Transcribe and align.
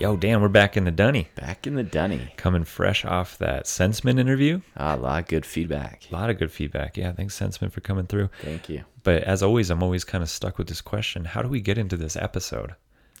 Yo, 0.00 0.16
Dan, 0.16 0.40
we're 0.40 0.48
back 0.48 0.78
in 0.78 0.84
the 0.84 0.90
Dunny. 0.90 1.28
Back 1.34 1.66
in 1.66 1.74
the 1.74 1.82
dunny. 1.82 2.32
Coming 2.38 2.64
fresh 2.64 3.04
off 3.04 3.36
that 3.36 3.66
Sensman 3.66 4.18
interview. 4.18 4.62
Ah, 4.74 4.94
a 4.94 4.96
lot 4.96 5.22
of 5.24 5.28
good 5.28 5.44
feedback. 5.44 6.04
A 6.10 6.14
lot 6.14 6.30
of 6.30 6.38
good 6.38 6.50
feedback. 6.50 6.96
Yeah, 6.96 7.12
thanks, 7.12 7.38
Sensman, 7.38 7.70
for 7.70 7.82
coming 7.82 8.06
through. 8.06 8.30
Thank 8.40 8.70
you. 8.70 8.84
But 9.02 9.24
as 9.24 9.42
always, 9.42 9.68
I'm 9.68 9.82
always 9.82 10.04
kind 10.04 10.22
of 10.22 10.30
stuck 10.30 10.56
with 10.56 10.68
this 10.68 10.80
question 10.80 11.26
How 11.26 11.42
do 11.42 11.48
we 11.50 11.60
get 11.60 11.76
into 11.76 11.98
this 11.98 12.16
episode? 12.16 12.76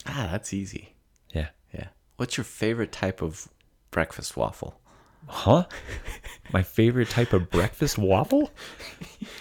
Ah, 0.06 0.30
that's 0.32 0.54
easy. 0.54 0.94
Yeah. 1.34 1.48
Yeah. 1.74 1.88
What's 2.16 2.38
your 2.38 2.44
favorite 2.44 2.92
type 2.92 3.20
of 3.20 3.46
breakfast 3.90 4.38
waffle? 4.38 4.80
Huh? 5.26 5.66
my 6.50 6.62
favorite 6.62 7.10
type 7.10 7.34
of 7.34 7.50
breakfast 7.50 7.98
waffle 7.98 8.50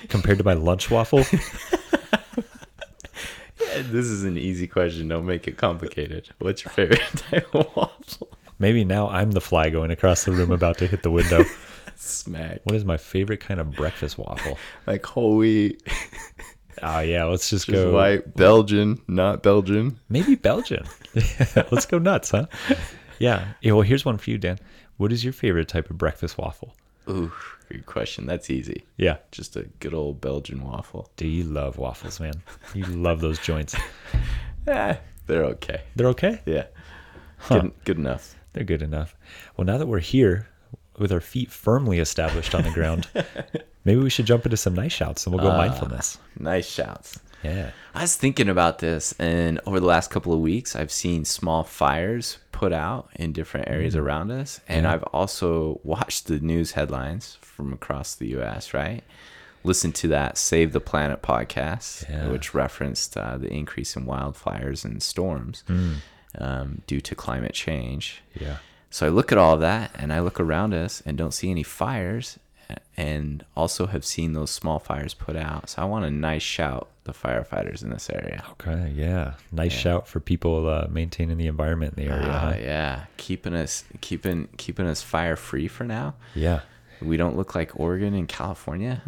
compared 0.09 0.39
to 0.39 0.43
my 0.43 0.55
lunch 0.55 0.91
waffle? 0.91 1.23
This 3.75 4.05
is 4.05 4.23
an 4.23 4.37
easy 4.37 4.67
question. 4.67 5.07
Don't 5.07 5.25
make 5.25 5.47
it 5.47 5.57
complicated. 5.57 6.29
What's 6.39 6.63
your 6.63 6.71
favorite 6.71 7.01
type 7.15 7.53
of 7.53 7.67
waffle? 7.75 8.29
Maybe 8.59 8.83
now 8.83 9.07
I'm 9.09 9.31
the 9.31 9.41
fly 9.41 9.69
going 9.69 9.91
across 9.91 10.25
the 10.25 10.31
room 10.31 10.51
about 10.51 10.77
to 10.79 10.87
hit 10.87 11.03
the 11.03 11.11
window. 11.11 11.43
Smack. 11.95 12.61
What 12.63 12.75
is 12.75 12.85
my 12.85 12.97
favorite 12.97 13.39
kind 13.39 13.59
of 13.59 13.71
breakfast 13.71 14.17
waffle? 14.17 14.57
Like 14.87 15.05
whole 15.05 15.37
wheat, 15.37 15.81
Oh, 16.81 16.99
yeah, 16.99 17.25
let's 17.25 17.49
just 17.49 17.65
just 17.67 17.75
go. 17.75 17.93
white, 17.93 18.35
Belgian, 18.35 19.01
not 19.07 19.43
Belgian. 19.43 19.99
Maybe 20.09 20.35
Belgian. 20.35 20.85
let's 21.71 21.85
go 21.85 21.99
nuts, 21.99 22.31
huh? 22.31 22.45
Yeah. 23.19 23.45
yeah. 23.61 23.71
Well, 23.73 23.81
here's 23.81 24.05
one 24.05 24.17
for 24.17 24.29
you, 24.29 24.37
Dan. 24.37 24.59
What 24.97 25.11
is 25.11 25.23
your 25.23 25.33
favorite 25.33 25.67
type 25.67 25.89
of 25.89 25.97
breakfast 25.97 26.37
waffle? 26.37 26.73
Ooh, 27.09 27.31
good 27.69 27.85
question. 27.85 28.25
That's 28.25 28.49
easy. 28.49 28.85
Yeah. 28.97 29.17
Just 29.31 29.55
a 29.55 29.63
good 29.79 29.93
old 29.93 30.21
Belgian 30.21 30.63
waffle. 30.63 31.09
Do 31.17 31.27
you 31.27 31.43
love 31.43 31.77
waffles, 31.77 32.19
man? 32.19 32.41
You 32.73 32.85
love 32.85 33.21
those 33.21 33.39
joints. 33.39 33.75
Eh, 34.67 34.95
they're 35.25 35.45
okay. 35.45 35.81
They're 35.95 36.09
okay. 36.09 36.41
Yeah. 36.45 36.65
Good, 37.47 37.71
good 37.85 37.97
enough. 37.97 38.35
They're 38.53 38.63
good 38.65 38.83
enough. 38.83 39.15
Well, 39.57 39.65
now 39.65 39.77
that 39.79 39.87
we're 39.87 39.99
here 39.99 40.47
with 40.99 41.11
our 41.11 41.21
feet 41.21 41.49
firmly 41.49 41.97
established 41.97 42.53
on 42.53 42.63
the 42.63 42.69
ground, 42.69 43.07
maybe 43.85 43.99
we 44.01 44.09
should 44.11 44.25
jump 44.27 44.45
into 44.45 44.57
some 44.57 44.75
nice 44.75 44.91
shouts 44.91 45.25
and 45.25 45.33
we'll 45.33 45.43
go 45.43 45.57
mindfulness. 45.57 46.19
Nice 46.37 46.69
shouts. 46.69 47.19
Yeah. 47.43 47.71
I 47.93 48.01
was 48.01 48.15
thinking 48.15 48.49
about 48.49 48.79
this, 48.79 49.13
and 49.19 49.59
over 49.65 49.79
the 49.79 49.85
last 49.85 50.09
couple 50.11 50.33
of 50.33 50.39
weeks, 50.39 50.75
I've 50.75 50.91
seen 50.91 51.25
small 51.25 51.63
fires 51.63 52.37
put 52.51 52.73
out 52.73 53.09
in 53.15 53.31
different 53.33 53.69
areas 53.69 53.95
around 53.95 54.31
us, 54.31 54.59
and 54.67 54.85
I've 54.87 55.03
also 55.03 55.79
watched 55.83 56.27
the 56.27 56.39
news 56.39 56.71
headlines 56.73 57.37
from 57.41 57.71
across 57.73 58.15
the 58.15 58.27
U.S. 58.29 58.73
Right, 58.73 59.03
listened 59.63 59.95
to 59.95 60.07
that 60.09 60.37
Save 60.37 60.73
the 60.73 60.79
Planet 60.81 61.21
podcast, 61.21 62.09
Yeah. 62.09 62.27
which 62.27 62.53
referenced 62.53 63.15
uh, 63.17 63.37
the 63.37 63.51
increase 63.51 63.95
in 63.95 64.05
wildfires 64.05 64.83
and 64.85 65.01
storms 65.01 65.63
um, 66.37 66.81
due 66.87 67.01
to 67.01 67.15
climate 67.15 67.53
change. 67.53 68.21
Yeah. 68.39 68.57
So 68.91 69.05
I 69.05 69.09
look 69.09 69.31
at 69.31 69.37
all 69.37 69.53
of 69.53 69.59
that 69.61 69.91
and 69.95 70.11
I 70.11 70.19
look 70.19 70.39
around 70.39 70.73
us 70.73 71.01
and 71.05 71.17
don't 71.17 71.33
see 71.33 71.51
any 71.51 71.63
fires 71.63 72.39
and 72.97 73.45
also 73.55 73.87
have 73.87 74.05
seen 74.05 74.33
those 74.33 74.51
small 74.51 74.79
fires 74.79 75.13
put 75.13 75.35
out. 75.35 75.69
So 75.69 75.81
I 75.81 75.85
want 75.85 76.05
a 76.05 76.11
nice 76.11 76.41
shout 76.41 76.89
the 77.03 77.13
firefighters 77.13 77.81
in 77.81 77.89
this 77.89 78.09
area. 78.09 78.43
Okay. 78.51 78.91
Yeah. 78.95 79.33
Nice 79.51 79.73
shout 79.73 80.07
for 80.07 80.19
people 80.19 80.67
uh, 80.67 80.87
maintaining 80.89 81.37
the 81.37 81.47
environment 81.47 81.97
in 81.97 82.05
the 82.05 82.11
area. 82.11 82.29
Ah, 82.29 82.39
huh? 82.39 82.55
yeah, 82.59 83.05
keeping 83.17 83.53
us 83.53 83.83
keeping 84.01 84.47
keeping 84.57 84.85
us 84.85 85.01
fire 85.01 85.35
free 85.35 85.67
for 85.67 85.83
now. 85.83 86.15
Yeah. 86.35 86.61
We 87.01 87.17
don't 87.17 87.37
look 87.37 87.55
like 87.55 87.79
Oregon 87.79 88.13
and 88.13 88.27
California. 88.27 89.01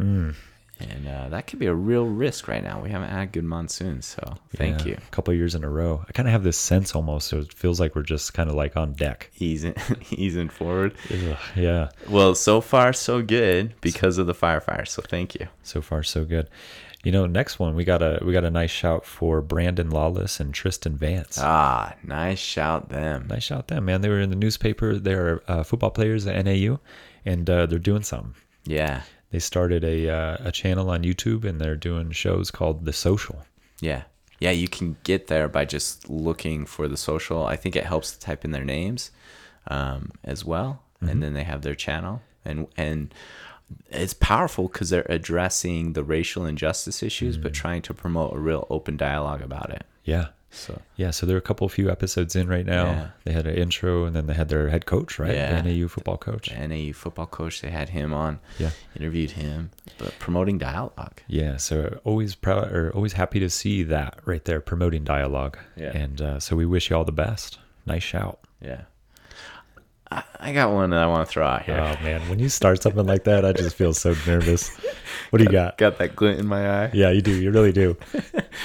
And 0.89 1.07
uh, 1.07 1.29
that 1.29 1.47
could 1.47 1.59
be 1.59 1.65
a 1.67 1.73
real 1.73 2.05
risk 2.05 2.47
right 2.47 2.63
now. 2.63 2.81
We 2.81 2.89
haven't 2.89 3.09
had 3.09 3.31
good 3.31 3.43
monsoons, 3.43 4.05
so 4.05 4.35
thank 4.55 4.81
Yeah. 4.81 4.91
you. 4.91 4.97
A 4.97 5.11
couple 5.11 5.33
years 5.33 5.55
in 5.55 5.63
a 5.63 5.69
row. 5.69 6.03
I 6.07 6.11
kind 6.11 6.27
of 6.27 6.31
have 6.31 6.43
this 6.43 6.57
sense 6.57 6.95
almost. 6.95 7.27
So 7.27 7.39
it 7.39 7.53
feels 7.53 7.79
like 7.79 7.95
we're 7.95 8.03
just 8.03 8.33
kind 8.33 8.49
of 8.49 8.55
like 8.55 8.75
on 8.77 8.93
deck. 8.93 9.29
Easing 9.37 9.75
easing 10.11 10.49
forward. 10.49 10.95
Ugh, 11.11 11.37
yeah. 11.55 11.89
Well, 12.09 12.35
so 12.35 12.61
far 12.61 12.93
so 12.93 13.21
good 13.21 13.73
because 13.81 14.17
of 14.17 14.27
the 14.27 14.33
firefighters. 14.35 14.89
So 14.89 15.01
thank 15.01 15.35
you. 15.35 15.47
So 15.63 15.81
far, 15.81 16.03
so 16.03 16.25
good. 16.25 16.49
You 17.03 17.11
know, 17.11 17.25
next 17.25 17.57
one 17.57 17.73
we 17.75 17.83
got 17.83 18.03
a 18.03 18.19
we 18.23 18.31
got 18.31 18.43
a 18.43 18.51
nice 18.51 18.69
shout 18.69 19.05
for 19.05 19.41
Brandon 19.41 19.89
Lawless 19.89 20.39
and 20.39 20.53
Tristan 20.53 20.95
Vance. 20.95 21.39
Ah, 21.41 21.95
nice 22.03 22.37
shout 22.37 22.89
them. 22.89 23.25
Nice 23.27 23.41
shout 23.43 23.69
them, 23.69 23.85
man. 23.85 24.01
They 24.01 24.09
were 24.09 24.19
in 24.21 24.29
the 24.29 24.35
newspaper. 24.35 24.97
They're 24.99 25.41
uh, 25.47 25.63
football 25.63 25.89
players 25.89 26.27
at 26.27 26.45
NAU, 26.45 26.79
and 27.25 27.49
uh, 27.49 27.65
they're 27.65 27.79
doing 27.79 28.03
something. 28.03 28.35
Yeah. 28.65 29.01
They 29.31 29.39
started 29.39 29.83
a 29.83 30.09
uh, 30.09 30.37
a 30.41 30.51
channel 30.51 30.89
on 30.89 31.03
YouTube, 31.03 31.45
and 31.45 31.59
they're 31.59 31.75
doing 31.75 32.11
shows 32.11 32.51
called 32.51 32.85
The 32.85 32.93
Social. 32.93 33.43
Yeah. 33.79 34.03
Yeah, 34.39 34.51
you 34.51 34.67
can 34.67 34.97
get 35.03 35.27
there 35.27 35.47
by 35.47 35.65
just 35.65 36.09
looking 36.09 36.65
for 36.65 36.87
the 36.87 36.97
social. 36.97 37.45
I 37.45 37.55
think 37.55 37.75
it 37.75 37.85
helps 37.85 38.11
to 38.11 38.19
type 38.19 38.43
in 38.43 38.49
their 38.49 38.65
names 38.65 39.11
um, 39.67 40.11
as 40.23 40.43
well, 40.43 40.81
and 40.99 41.21
then 41.21 41.33
they 41.33 41.43
have 41.43 41.61
their 41.61 41.75
channel, 41.75 42.23
and 42.43 42.67
and 42.75 43.13
it's 43.91 44.15
powerful 44.15 44.67
because 44.67 44.89
they're 44.89 45.05
addressing 45.07 45.93
the 45.93 46.03
racial 46.03 46.45
injustice 46.45 47.03
issues, 47.03 47.37
but 47.37 47.53
trying 47.53 47.83
to 47.83 47.93
promote 47.93 48.33
a 48.33 48.39
real 48.39 48.65
open 48.71 48.97
dialogue 48.97 49.41
about 49.43 49.69
it. 49.69 49.85
Yeah, 50.03 50.29
So 50.51 50.81
yeah. 50.97 51.11
So 51.11 51.25
there 51.25 51.35
are 51.35 51.39
a 51.39 51.41
couple 51.41 51.67
few 51.69 51.89
episodes 51.89 52.35
in 52.35 52.47
right 52.47 52.65
now. 52.65 52.85
Yeah. 52.85 53.07
They 53.23 53.31
had 53.31 53.47
an 53.47 53.55
intro, 53.55 54.03
and 54.05 54.15
then 54.15 54.27
they 54.27 54.33
had 54.33 54.49
their 54.49 54.67
head 54.69 54.85
coach, 54.85 55.17
right? 55.17 55.33
Yeah. 55.33 55.61
The 55.61 55.71
NAU 55.73 55.87
football 55.87 56.17
coach. 56.17 56.49
the 56.49 56.67
NAU 56.67 56.93
football 56.93 57.27
coach, 57.27 57.61
they 57.61 57.69
had 57.69 57.89
him 57.89 58.13
on, 58.13 58.39
Yeah. 58.59 58.71
interviewed 58.95 59.31
him, 59.31 59.71
but 59.97 60.17
promoting 60.19 60.57
dialogue. 60.57 61.21
Yeah, 61.27 61.57
so 61.57 61.99
always 62.03 62.35
proud 62.35 62.71
or 62.71 62.91
always 62.93 63.13
happy 63.13 63.39
to 63.39 63.49
see 63.49 63.83
that 63.83 64.19
right 64.25 64.43
there, 64.43 64.59
promoting 64.61 65.03
dialogue. 65.03 65.57
Yeah. 65.77 65.95
And 65.97 66.21
uh, 66.21 66.39
so 66.39 66.55
we 66.55 66.65
wish 66.65 66.89
you 66.89 66.97
all 66.97 67.05
the 67.05 67.11
best. 67.11 67.57
Nice 67.85 68.03
shout. 68.03 68.39
Yeah. 68.61 68.81
I, 70.39 70.51
got 70.51 70.73
one 70.73 70.89
that 70.89 70.99
I 71.01 71.07
want 71.07 71.25
to 71.27 71.31
throw 71.31 71.45
out 71.47 71.63
here. 71.63 71.77
Oh 71.77 72.03
man, 72.03 72.27
when 72.29 72.39
you 72.39 72.49
start 72.49 72.81
something 72.83 73.05
like 73.05 73.23
that, 73.23 73.45
I 73.45 73.53
just 73.53 73.75
feel 73.75 73.93
so 73.93 74.13
nervous. 74.27 74.69
What 75.29 75.37
do 75.37 75.45
you 75.45 75.49
got? 75.49 75.77
got 75.77 75.97
that 75.99 76.15
glint 76.15 76.39
in 76.39 76.47
my 76.47 76.83
eye. 76.85 76.91
Yeah, 76.93 77.11
you 77.11 77.21
do. 77.21 77.31
You 77.31 77.51
really 77.51 77.71
do. 77.71 77.95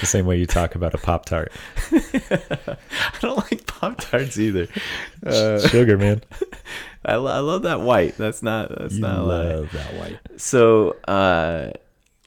The 0.01 0.05
same 0.05 0.25
way 0.25 0.37
you 0.37 0.45
talk 0.45 0.75
about 0.75 0.93
a 0.93 0.97
pop 0.97 1.25
tart. 1.25 1.51
I 1.91 2.77
don't 3.21 3.37
like 3.37 3.65
Pop 3.65 3.97
Tarts 3.97 4.37
either. 4.37 4.67
Uh, 5.25 5.59
Sugar, 5.59 5.97
man. 5.97 6.21
I, 7.05 7.15
lo- 7.15 7.31
I 7.31 7.39
love 7.39 7.61
that 7.61 7.79
white. 7.81 8.17
That's 8.17 8.43
not 8.43 8.69
that's 8.77 8.95
You 8.95 9.01
not 9.01 9.25
love 9.25 9.71
that 9.71 9.93
white. 9.93 10.19
So 10.35 10.91
uh, 11.07 11.71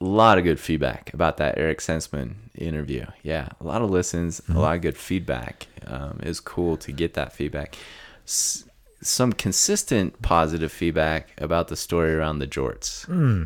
a 0.01 0.05
lot 0.05 0.39
of 0.39 0.45
good 0.45 0.59
feedback 0.59 1.13
about 1.13 1.37
that 1.39 1.59
Eric 1.59 1.81
Sensman 1.81 2.35
interview. 2.57 3.05
Yeah, 3.23 3.49
a 3.61 3.65
lot 3.65 3.83
of 3.83 3.91
listens, 3.91 4.41
a 4.49 4.59
lot 4.59 4.77
of 4.77 4.81
good 4.83 4.97
feedback. 4.97 5.67
Um, 5.87 6.21
it 6.23 6.29
was 6.29 6.41
cool 6.41 6.77
to 6.79 6.93
get 6.93 7.15
that 7.15 7.33
feedback. 7.33 7.77
S- 8.27 8.65
some 9.03 9.33
consistent 9.33 10.21
positive 10.23 10.71
feedback 10.73 11.31
about 11.39 11.69
the 11.69 11.77
story 11.77 12.13
around 12.15 12.39
the 12.39 12.47
jorts. 12.47 13.07
Hmm. 13.07 13.45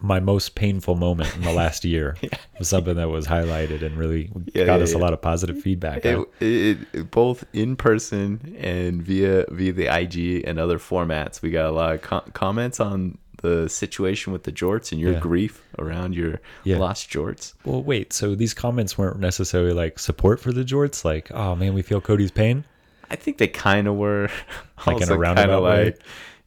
My 0.00 0.18
most 0.18 0.54
painful 0.54 0.94
moment 0.94 1.34
in 1.36 1.42
the 1.42 1.52
last 1.52 1.84
year 1.94 2.16
was 2.58 2.68
something 2.68 2.94
that 2.96 3.10
was 3.10 3.26
highlighted 3.26 3.82
and 3.82 3.98
really 3.98 4.30
Yeah, 4.54 4.64
got 4.64 4.78
yeah, 4.78 4.84
us 4.84 4.94
a 4.94 4.98
lot 4.98 5.12
of 5.12 5.20
positive 5.20 5.60
feedback. 5.60 6.06
It, 6.06 6.18
it, 6.40 6.78
it- 6.94 7.10
both 7.10 7.44
in 7.52 7.76
person 7.76 8.56
and 8.58 9.02
via 9.02 9.44
via 9.50 9.72
the 9.74 9.94
IG 9.94 10.44
and 10.48 10.58
other 10.58 10.78
formats. 10.78 11.42
We 11.42 11.50
got 11.50 11.66
a 11.66 11.72
lot 11.72 11.94
of 11.94 12.00
co- 12.02 12.24
comments 12.32 12.80
on 12.80 13.18
the 13.42 13.68
situation 13.68 14.32
with 14.32 14.44
the 14.44 14.52
jorts 14.52 14.90
and 14.90 14.98
your 14.98 15.12
Yeah. 15.14 15.18
grief 15.20 15.62
around 15.78 16.14
your 16.14 16.40
Yeah. 16.62 16.78
lost 16.78 17.10
jorts. 17.10 17.52
Well, 17.66 17.82
wait. 17.82 18.14
So 18.14 18.34
these 18.34 18.54
comments 18.54 18.96
weren't 18.96 19.18
necessarily 19.20 19.74
like 19.74 19.98
support 19.98 20.40
for 20.40 20.50
the 20.50 20.64
jorts. 20.64 21.04
Like, 21.04 21.30
oh 21.30 21.54
man, 21.54 21.74
we 21.74 21.82
feel 21.82 22.00
Cody's 22.00 22.30
pain. 22.30 22.64
I 23.14 23.16
think 23.16 23.38
they 23.38 23.46
kind 23.48 23.86
of 23.86 23.94
were 23.94 24.28
Like 24.86 25.00
in 25.00 25.08
a 25.10 25.16
roundabout 25.16 25.62
way? 25.62 25.84
like- 25.86 26.00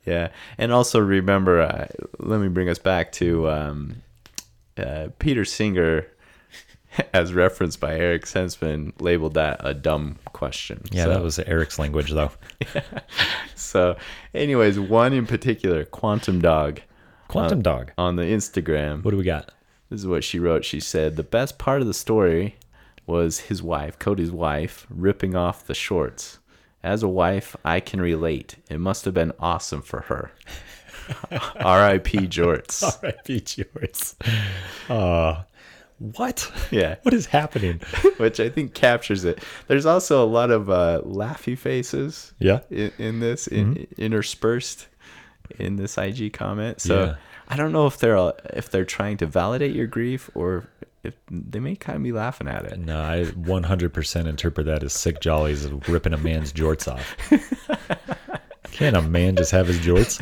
yeah. 0.06 0.30
And 0.58 0.72
also 0.72 1.00
remember, 1.00 1.62
uh, 1.62 1.88
let 2.20 2.40
me 2.40 2.48
bring 2.50 2.70
us 2.70 2.78
back 2.80 3.12
to 3.14 3.50
um, 3.50 4.02
uh, 4.78 5.08
Peter 5.20 5.44
Singer, 5.46 6.08
as 7.14 7.34
referenced 7.34 7.80
by 7.80 7.96
Eric 7.96 8.24
Sensman, 8.26 8.94
labeled 9.02 9.34
that 9.36 9.60
a 9.62 9.74
dumb 9.74 10.18
question. 10.34 10.82
Yeah, 10.92 11.06
So- 11.06 11.10
that 11.12 11.22
was 11.24 11.40
Eric's 11.40 11.80
language 11.80 12.12
though. 12.12 12.32
So, 13.56 13.98
anyways, 14.34 14.80
one 14.80 15.14
in 15.14 15.26
particular, 15.26 15.84
Quantum 15.84 16.40
Dog, 16.40 16.82
Quantum 17.28 17.62
Dog. 17.62 17.92
on 17.98 18.16
the 18.16 18.24
Instagram. 18.24 19.04
What 19.04 19.12
do 19.12 19.18
we 19.18 19.24
got? 19.24 19.52
This 19.90 20.02
is 20.02 20.08
what 20.08 20.24
she 20.24 20.40
wrote. 20.40 20.64
She 20.64 20.80
said 20.80 21.16
the 21.16 21.24
best 21.24 21.58
part 21.58 21.82
of 21.82 21.88
the 21.88 21.94
story 21.94 22.56
was 23.06 23.40
his 23.40 23.62
wife, 23.64 23.98
Cody's 24.00 24.32
wife, 24.32 24.86
ripping 24.90 25.36
off 25.36 25.66
the 25.66 25.74
shorts. 25.74 26.40
As 26.88 27.04
a 27.04 27.08
wife, 27.10 27.54
I 27.66 27.82
can 27.82 28.00
relate. 28.00 28.56
It 28.70 28.80
must 28.80 29.04
have 29.04 29.14
been 29.14 29.34
awesome 29.42 29.82
for 29.82 30.02
her. 30.02 30.32
R.I.P. 31.60 32.20
Jorts. 32.28 32.82
R.I.P. 33.04 33.42
Jorts. 33.42 34.16
Uh, 34.90 35.44
what? 36.00 36.50
Yeah, 36.72 36.96
What 37.02 37.14
is 37.14 37.26
happening? 37.26 37.80
which 38.18 38.40
I 38.40 38.48
think 38.50 38.74
captures 38.74 39.26
it. 39.26 39.44
There's 39.68 39.86
also 39.86 40.24
a 40.24 40.26
lot 40.28 40.50
of 40.50 40.70
uh, 40.70 41.02
laughy 41.04 41.58
faces 41.58 42.34
Yeah. 42.40 42.60
in, 42.70 42.92
in 42.98 43.20
this, 43.20 43.48
in, 43.48 43.86
interspersed 43.98 44.88
in 45.60 45.76
this 45.76 45.98
IG 45.98 46.32
comment. 46.32 46.80
So 46.82 47.04
Yeah. 47.06 47.16
I 47.50 47.56
don't 47.58 47.72
know 47.72 47.88
if 47.88 47.98
they're 47.98 48.34
if 48.54 48.70
they're 48.70 48.84
trying 48.86 49.16
to 49.18 49.26
validate 49.26 49.74
your 49.74 49.88
grief 49.88 50.30
or 50.36 50.68
it, 51.08 51.18
they 51.32 51.60
may 51.60 51.76
kind 51.76 51.96
of 51.96 52.04
be 52.04 52.12
laughing 52.12 52.48
at 52.48 52.66
it. 52.66 52.78
No, 52.80 53.02
I 53.02 53.26
100% 53.26 54.28
interpret 54.28 54.66
that 54.66 54.84
as 54.84 54.94
sick 54.94 55.22
jollies 55.22 55.64
of 55.64 55.88
ripping 55.88 56.14
a 56.14 56.18
man's 56.18 56.52
jorts 56.52 56.92
off. 56.92 57.16
Can't 58.72 58.98
a 58.98 59.02
man 59.02 59.38
just 59.38 59.52
have 59.52 59.68
his 59.68 59.80
jorts? 59.80 60.22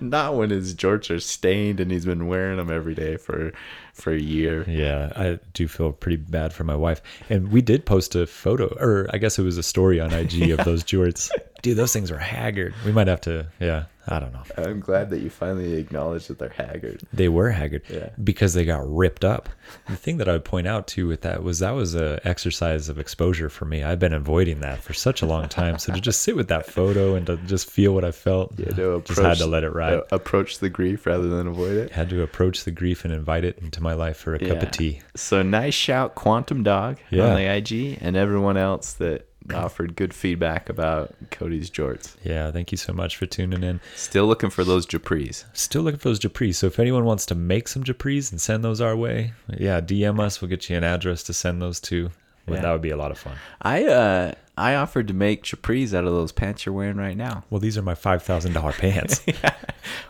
Not 0.00 0.34
when 0.34 0.50
his 0.50 0.74
jorts 0.74 1.14
are 1.14 1.20
stained 1.20 1.78
and 1.78 1.90
he's 1.90 2.06
been 2.06 2.26
wearing 2.26 2.56
them 2.56 2.70
every 2.70 2.94
day 2.94 3.18
for 3.18 3.52
for 3.96 4.12
a 4.12 4.18
year. 4.20 4.64
Yeah, 4.68 5.12
I 5.16 5.38
do 5.54 5.66
feel 5.68 5.92
pretty 5.92 6.16
bad 6.16 6.52
for 6.52 6.64
my 6.64 6.76
wife. 6.76 7.02
And 7.30 7.50
we 7.50 7.62
did 7.62 7.84
post 7.86 8.14
a 8.14 8.26
photo, 8.26 8.66
or 8.78 9.08
I 9.12 9.18
guess 9.18 9.38
it 9.38 9.42
was 9.42 9.58
a 9.58 9.62
story 9.62 10.00
on 10.00 10.12
IG 10.12 10.50
of 10.50 10.58
those 10.64 10.84
jorts. 10.84 11.30
Dude, 11.62 11.76
those 11.76 11.92
things 11.92 12.10
are 12.10 12.18
haggard. 12.18 12.74
We 12.84 12.92
might 12.92 13.08
have 13.08 13.22
to, 13.22 13.46
yeah, 13.58 13.86
I 14.06 14.20
don't 14.20 14.32
know. 14.32 14.42
I'm 14.58 14.78
glad 14.78 15.10
that 15.10 15.20
you 15.20 15.30
finally 15.30 15.72
acknowledged 15.78 16.28
that 16.28 16.38
they're 16.38 16.50
haggard. 16.50 17.00
They 17.12 17.28
were 17.28 17.50
haggard 17.50 17.82
Yeah. 17.88 18.10
because 18.22 18.54
they 18.54 18.64
got 18.64 18.86
ripped 18.88 19.24
up. 19.24 19.48
The 19.88 19.96
thing 19.96 20.18
that 20.18 20.28
I 20.28 20.32
would 20.32 20.44
point 20.44 20.68
out 20.68 20.86
too 20.86 21.08
with 21.08 21.22
that 21.22 21.42
was 21.42 21.58
that 21.58 21.72
was 21.72 21.96
a 21.96 22.20
exercise 22.24 22.88
of 22.88 22.98
exposure 23.00 23.48
for 23.48 23.64
me. 23.64 23.82
I've 23.82 23.98
been 23.98 24.12
avoiding 24.12 24.60
that 24.60 24.80
for 24.80 24.92
such 24.92 25.22
a 25.22 25.26
long 25.26 25.48
time. 25.48 25.78
So 25.80 25.92
to 25.92 26.00
just 26.00 26.20
sit 26.20 26.36
with 26.36 26.48
that 26.48 26.66
photo 26.66 27.16
and 27.16 27.26
to 27.26 27.36
just 27.38 27.68
feel 27.68 27.94
what 27.94 28.04
I 28.04 28.12
felt, 28.12 28.52
Yeah, 28.58 28.66
to 28.66 29.02
just 29.04 29.18
had 29.20 29.38
to 29.38 29.46
let 29.46 29.64
it 29.64 29.70
ride. 29.70 29.94
uh, 29.94 30.02
approach 30.12 30.58
the 30.60 30.68
grief 30.68 31.04
rather 31.06 31.26
than 31.28 31.48
avoid 31.48 31.76
it. 31.76 31.90
had 31.90 32.10
to 32.10 32.22
approach 32.22 32.62
the 32.64 32.70
grief 32.70 33.04
and 33.04 33.12
invite 33.12 33.44
it 33.44 33.58
into 33.58 33.82
my 33.82 33.85
life 33.94 34.16
for 34.16 34.34
a 34.34 34.38
cup 34.38 34.62
of 34.62 34.70
tea. 34.70 35.00
So 35.14 35.42
nice 35.42 35.74
shout, 35.74 36.14
Quantum 36.14 36.62
Dog 36.62 36.98
Yeah. 37.10 37.28
on 37.28 37.36
the 37.36 37.46
IG, 37.46 37.98
and 38.00 38.16
everyone 38.16 38.56
else 38.56 38.92
that 38.94 39.26
offered 39.54 39.94
good 39.94 40.12
feedback 40.12 40.68
about 40.68 41.14
Cody's 41.30 41.70
jorts. 41.70 42.16
Yeah, 42.24 42.50
thank 42.50 42.72
you 42.72 42.78
so 42.78 42.92
much 42.92 43.16
for 43.16 43.26
tuning 43.26 43.62
in. 43.62 43.80
Still 43.94 44.26
looking 44.26 44.50
for 44.50 44.64
those 44.64 44.86
Japris. 44.86 45.44
Still 45.52 45.82
looking 45.82 46.00
for 46.00 46.08
those 46.08 46.18
Japris. 46.18 46.56
So 46.56 46.66
if 46.66 46.80
anyone 46.80 47.04
wants 47.04 47.24
to 47.26 47.34
make 47.36 47.68
some 47.68 47.84
Japris 47.84 48.32
and 48.32 48.40
send 48.40 48.64
those 48.64 48.80
our 48.80 48.96
way, 48.96 49.34
yeah, 49.56 49.80
DM 49.80 50.18
us. 50.18 50.40
We'll 50.42 50.48
get 50.48 50.68
you 50.68 50.76
an 50.76 50.82
address 50.84 51.22
to 51.24 51.32
send 51.32 51.62
those 51.62 51.78
to. 51.82 52.10
Yeah. 52.48 52.60
that 52.60 52.70
would 52.72 52.82
be 52.82 52.90
a 52.90 52.96
lot 52.96 53.10
of 53.10 53.18
fun. 53.18 53.34
I 53.60 53.84
uh 53.86 54.32
I 54.56 54.74
offered 54.76 55.08
to 55.08 55.14
make 55.14 55.42
Japris 55.42 55.92
out 55.92 56.04
of 56.04 56.12
those 56.12 56.30
pants 56.32 56.64
you're 56.64 56.72
wearing 56.74 56.96
right 56.96 57.16
now. 57.16 57.42
Well, 57.50 57.58
these 57.60 57.76
are 57.76 57.82
my 57.82 57.94
five 57.96 58.22
thousand 58.22 58.52
dollar 58.52 58.72
pants. 58.72 59.20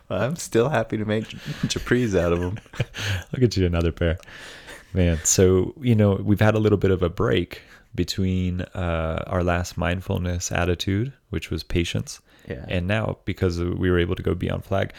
Well, 0.09 0.23
I'm 0.23 0.37
still 0.37 0.69
happy 0.69 0.97
to 0.97 1.05
make 1.05 1.25
Japris 1.69 2.19
out 2.19 2.33
of 2.33 2.41
them. 2.41 2.59
I'll 3.33 3.41
get 3.41 3.57
you 3.57 3.67
another 3.67 3.93
pair. 3.93 4.19
Man, 4.95 5.19
so 5.25 5.75
you 5.81 5.95
know 5.95 6.15
we've 6.15 6.41
had 6.41 6.55
a 6.55 6.59
little 6.59 6.79
bit 6.79 6.91
of 6.91 7.03
a 7.03 7.09
break 7.09 7.63
between 7.95 8.61
uh, 8.61 9.25
our 9.27 9.43
last 9.43 9.77
mindfulness 9.77 10.53
attitude, 10.53 11.13
which 11.31 11.51
was 11.51 11.63
patience, 11.63 12.21
Yeah. 12.49 12.65
and 12.69 12.87
now 12.87 13.19
because 13.25 13.59
we 13.61 13.91
were 13.91 13.99
able 13.99 14.15
to 14.17 14.23
go 14.23 14.35
beyond 14.35 14.65
flag. 14.65 14.93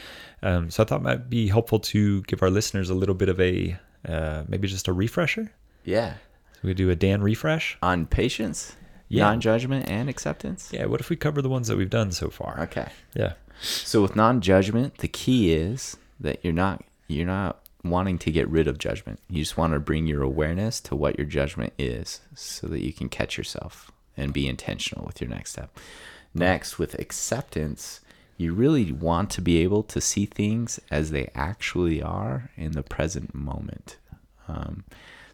Um, 0.44 0.70
so 0.70 0.84
I 0.84 0.86
thought 0.86 1.02
it 1.02 1.04
might 1.04 1.30
be 1.30 1.48
helpful 1.48 1.80
to 1.80 2.22
give 2.24 2.42
our 2.44 2.50
listeners 2.50 2.90
a 2.90 2.96
little 2.96 3.16
bit 3.16 3.30
of 3.30 3.40
a 3.40 3.78
uh, 4.08 4.44
maybe 4.48 4.68
just 4.68 4.88
a 4.88 4.94
refresher. 4.94 5.52
Yeah. 5.84 6.14
So 6.54 6.60
we 6.64 6.74
do 6.74 6.90
a 6.90 6.96
Dan 6.96 7.22
refresh. 7.22 7.78
On 7.82 8.06
patience, 8.06 8.76
Yeah. 9.10 9.24
non-judgment, 9.26 9.88
and 9.90 10.10
acceptance. 10.10 10.70
Yeah, 10.74 10.86
what 10.86 11.00
if 11.00 11.10
we 11.10 11.16
cover 11.16 11.42
the 11.42 11.50
ones 11.50 11.68
that 11.68 11.78
we've 11.78 11.90
done 11.90 12.12
so 12.12 12.30
far? 12.30 12.60
Okay. 12.62 12.88
Yeah. 13.16 13.34
So 13.62 14.02
with 14.02 14.16
non-judgment, 14.16 15.00
the 15.00 15.08
key 15.08 15.54
is 15.54 15.98
that 16.20 16.40
you're 16.44 16.54
not 16.54 16.84
you're 17.08 17.26
not 17.26 17.60
wanting 17.84 18.18
to 18.20 18.32
get 18.32 18.50
rid 18.50 18.68
of 18.68 18.78
judgment. 18.78 19.20
You 19.30 19.42
just 19.42 19.58
want 19.58 19.74
to 19.74 19.80
bring 19.80 20.08
your 20.08 20.22
awareness 20.22 20.82
to 20.82 20.96
what 20.96 21.18
your 21.18 21.26
judgment 21.26 21.74
is 21.78 22.22
so 22.36 22.68
that 22.68 22.84
you 22.84 22.92
can 22.92 23.08
catch 23.08 23.38
yourself 23.38 23.92
and 24.18 24.34
be 24.34 24.48
intentional 24.48 25.06
with 25.06 25.22
your 25.22 25.30
next 25.30 25.52
step. 25.52 25.78
Next, 26.34 26.78
with 26.78 27.00
acceptance, 27.00 28.02
you 28.36 28.54
really 28.54 28.92
want 28.92 29.30
to 29.32 29.42
be 29.42 29.60
able 29.64 29.84
to 29.84 30.02
see 30.02 30.26
things 30.26 30.80
as 30.92 31.12
they 31.12 31.30
actually 31.34 32.02
are 32.02 32.52
in 32.58 32.74
the 32.74 32.84
present 32.84 33.34
moment. 33.34 33.98
Um, 34.48 34.84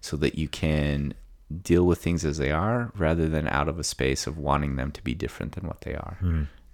so 0.01 0.17
that 0.17 0.37
you 0.37 0.47
can 0.47 1.13
deal 1.61 1.85
with 1.85 2.01
things 2.01 2.25
as 2.25 2.37
they 2.37 2.51
are 2.51 2.91
rather 2.97 3.29
than 3.29 3.47
out 3.47 3.67
of 3.67 3.79
a 3.79 3.83
space 3.83 4.27
of 4.27 4.37
wanting 4.37 4.75
them 4.75 4.91
to 4.91 5.03
be 5.03 5.13
different 5.13 5.53
than 5.53 5.65
what 5.67 5.81
they 5.81 5.93
are. 5.93 6.17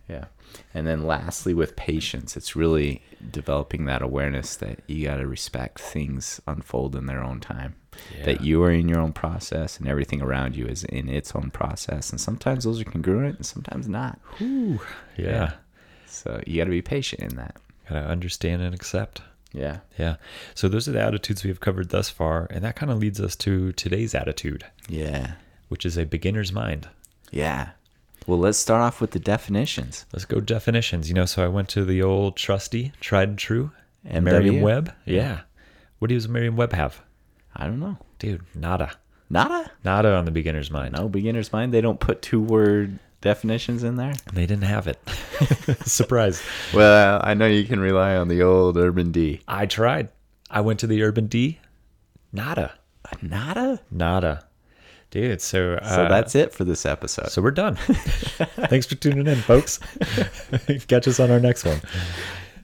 Yeah. 0.10 0.26
And 0.74 0.88
then 0.88 1.06
lastly, 1.06 1.54
with 1.54 1.76
patience, 1.76 2.36
it's 2.36 2.56
really 2.56 3.04
developing 3.32 3.86
that 3.86 4.02
awareness 4.02 4.56
that 4.58 4.80
you 4.88 5.06
got 5.06 5.18
to 5.18 5.28
respect 5.28 5.80
things 5.80 6.42
unfold 6.48 6.96
in 6.96 7.06
their 7.06 7.24
own 7.24 7.40
time. 7.40 7.76
That 8.26 8.42
you 8.42 8.64
are 8.64 8.72
in 8.72 8.88
your 8.90 9.00
own 9.00 9.12
process 9.14 9.78
and 9.78 9.88
everything 9.88 10.22
around 10.22 10.56
you 10.56 10.66
is 10.66 10.84
in 10.86 11.10
its 11.10 11.36
own 11.36 11.52
process. 11.52 12.10
And 12.12 12.20
sometimes 12.20 12.64
those 12.64 12.80
are 12.82 12.86
congruent 12.86 13.36
and 13.38 13.46
sometimes 13.46 13.88
not. 13.88 14.20
Yeah. 15.18 15.54
So 16.08 16.42
you 16.48 16.58
got 16.58 16.64
to 16.66 16.70
be 16.72 16.82
patient 16.82 17.22
in 17.22 17.36
that. 17.38 17.58
Gotta 17.90 18.08
understand 18.08 18.62
and 18.62 18.74
accept. 18.74 19.22
Yeah. 19.52 19.80
Yeah. 19.98 20.16
So 20.56 20.70
those 20.70 20.88
are 20.88 20.92
the 20.92 21.02
attitudes 21.02 21.44
we 21.44 21.50
have 21.50 21.60
covered 21.60 21.90
thus 21.90 22.10
far, 22.10 22.48
and 22.52 22.64
that 22.64 22.76
kind 22.76 22.92
of 22.92 23.00
leads 23.00 23.20
us 23.20 23.36
to 23.38 23.72
today's 23.74 24.14
attitude, 24.16 24.64
Yeah. 24.88 25.34
which 25.70 25.86
is 25.86 25.98
a 25.98 26.06
beginner's 26.06 26.52
mind. 26.54 26.88
Yeah. 27.32 27.70
Well, 28.30 28.38
let's 28.38 28.60
start 28.60 28.84
off 28.84 29.02
with 29.02 29.10
the 29.10 29.20
definitions. 29.20 30.06
Let's 30.14 30.26
go 30.26 30.40
definitions. 30.40 31.10
You 31.10 31.16
know, 31.16 31.26
so 31.26 31.44
I 31.44 31.48
went 31.48 31.68
to 31.70 31.84
the 31.84 32.04
old 32.04 32.38
trusty, 32.38 32.92
tried 33.00 33.30
and 33.30 33.40
true, 33.40 33.72
and 34.06 34.24
Merriam-Web. 34.24 34.94
Yeah. 35.04 35.40
What 35.98 36.10
does 36.10 36.30
Merriam-Web 36.30 36.72
have? 36.74 37.02
I 37.56 37.66
don't 37.66 37.80
know. 37.80 37.98
Dude, 38.20 38.44
nada. 38.54 38.92
Nada? 39.32 39.72
Nada 39.84 40.14
on 40.14 40.26
the 40.26 40.32
beginner's 40.32 40.70
mind. 40.70 40.94
No 40.94 41.10
beginner's 41.10 41.52
mind. 41.52 41.74
They 41.74 41.82
don't 41.82 42.00
put 42.00 42.22
two 42.22 42.40
word 42.40 43.00
definitions 43.22 43.84
in 43.84 43.96
there. 43.96 44.14
They 44.32 44.46
didn't 44.46 44.66
have 44.66 44.88
it. 44.88 45.00
Surprise. 45.88 46.40
Well, 46.72 47.20
I 47.24 47.34
know 47.34 47.48
you 47.48 47.64
can 47.64 47.80
rely 47.80 48.16
on 48.16 48.28
the 48.28 48.44
old 48.44 48.78
Urban 48.78 49.12
D. 49.12 49.42
I 49.48 49.66
tried. 49.66 50.10
I 50.52 50.62
went 50.62 50.82
to 50.82 50.88
the 50.88 51.02
Urban 51.02 51.26
D. 51.26 51.58
Nada. 52.32 52.74
Uh, 53.06 53.16
nada? 53.24 53.82
Nada. 53.90 54.46
Dude, 55.12 55.42
so 55.42 55.74
uh, 55.82 55.96
So 55.96 56.08
that's 56.08 56.36
it 56.36 56.54
for 56.54 56.64
this 56.64 56.86
episode. 56.86 57.30
So 57.30 57.42
we're 57.42 57.52
done. 57.52 57.76
Thanks 58.70 58.86
for 58.86 58.96
tuning 58.96 59.26
in, 59.26 59.38
folks. 59.38 59.80
Catch 60.88 61.08
us 61.08 61.20
on 61.20 61.32
our 61.32 61.40
next 61.40 61.66
one. 61.66 61.82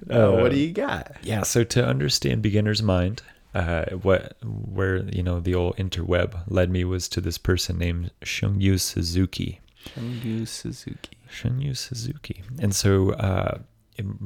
Uh, 0.10 0.32
what 0.32 0.52
do 0.52 0.60
you 0.60 0.72
got? 0.72 1.16
Yeah, 1.24 1.42
so 1.42 1.64
to 1.64 1.84
understand 1.84 2.44
beginner's 2.44 2.84
mind, 2.84 3.24
uh, 3.56 3.86
what 4.02 4.36
where 4.44 4.98
you 5.10 5.24
know 5.24 5.40
the 5.40 5.56
old 5.56 5.78
interweb 5.78 6.44
led 6.48 6.70
me 6.70 6.84
was 6.84 7.08
to 7.10 7.22
this 7.22 7.40
person 7.40 7.80
named 7.80 8.12
Shungyu 8.22 8.80
Suzuki. 8.80 9.62
Shungu 9.86 10.48
Suzuki. 10.48 11.18
Shunyu 11.32 11.76
Suzuki, 11.76 12.44
and 12.60 12.76
so 12.76 13.14
uh, 13.14 13.60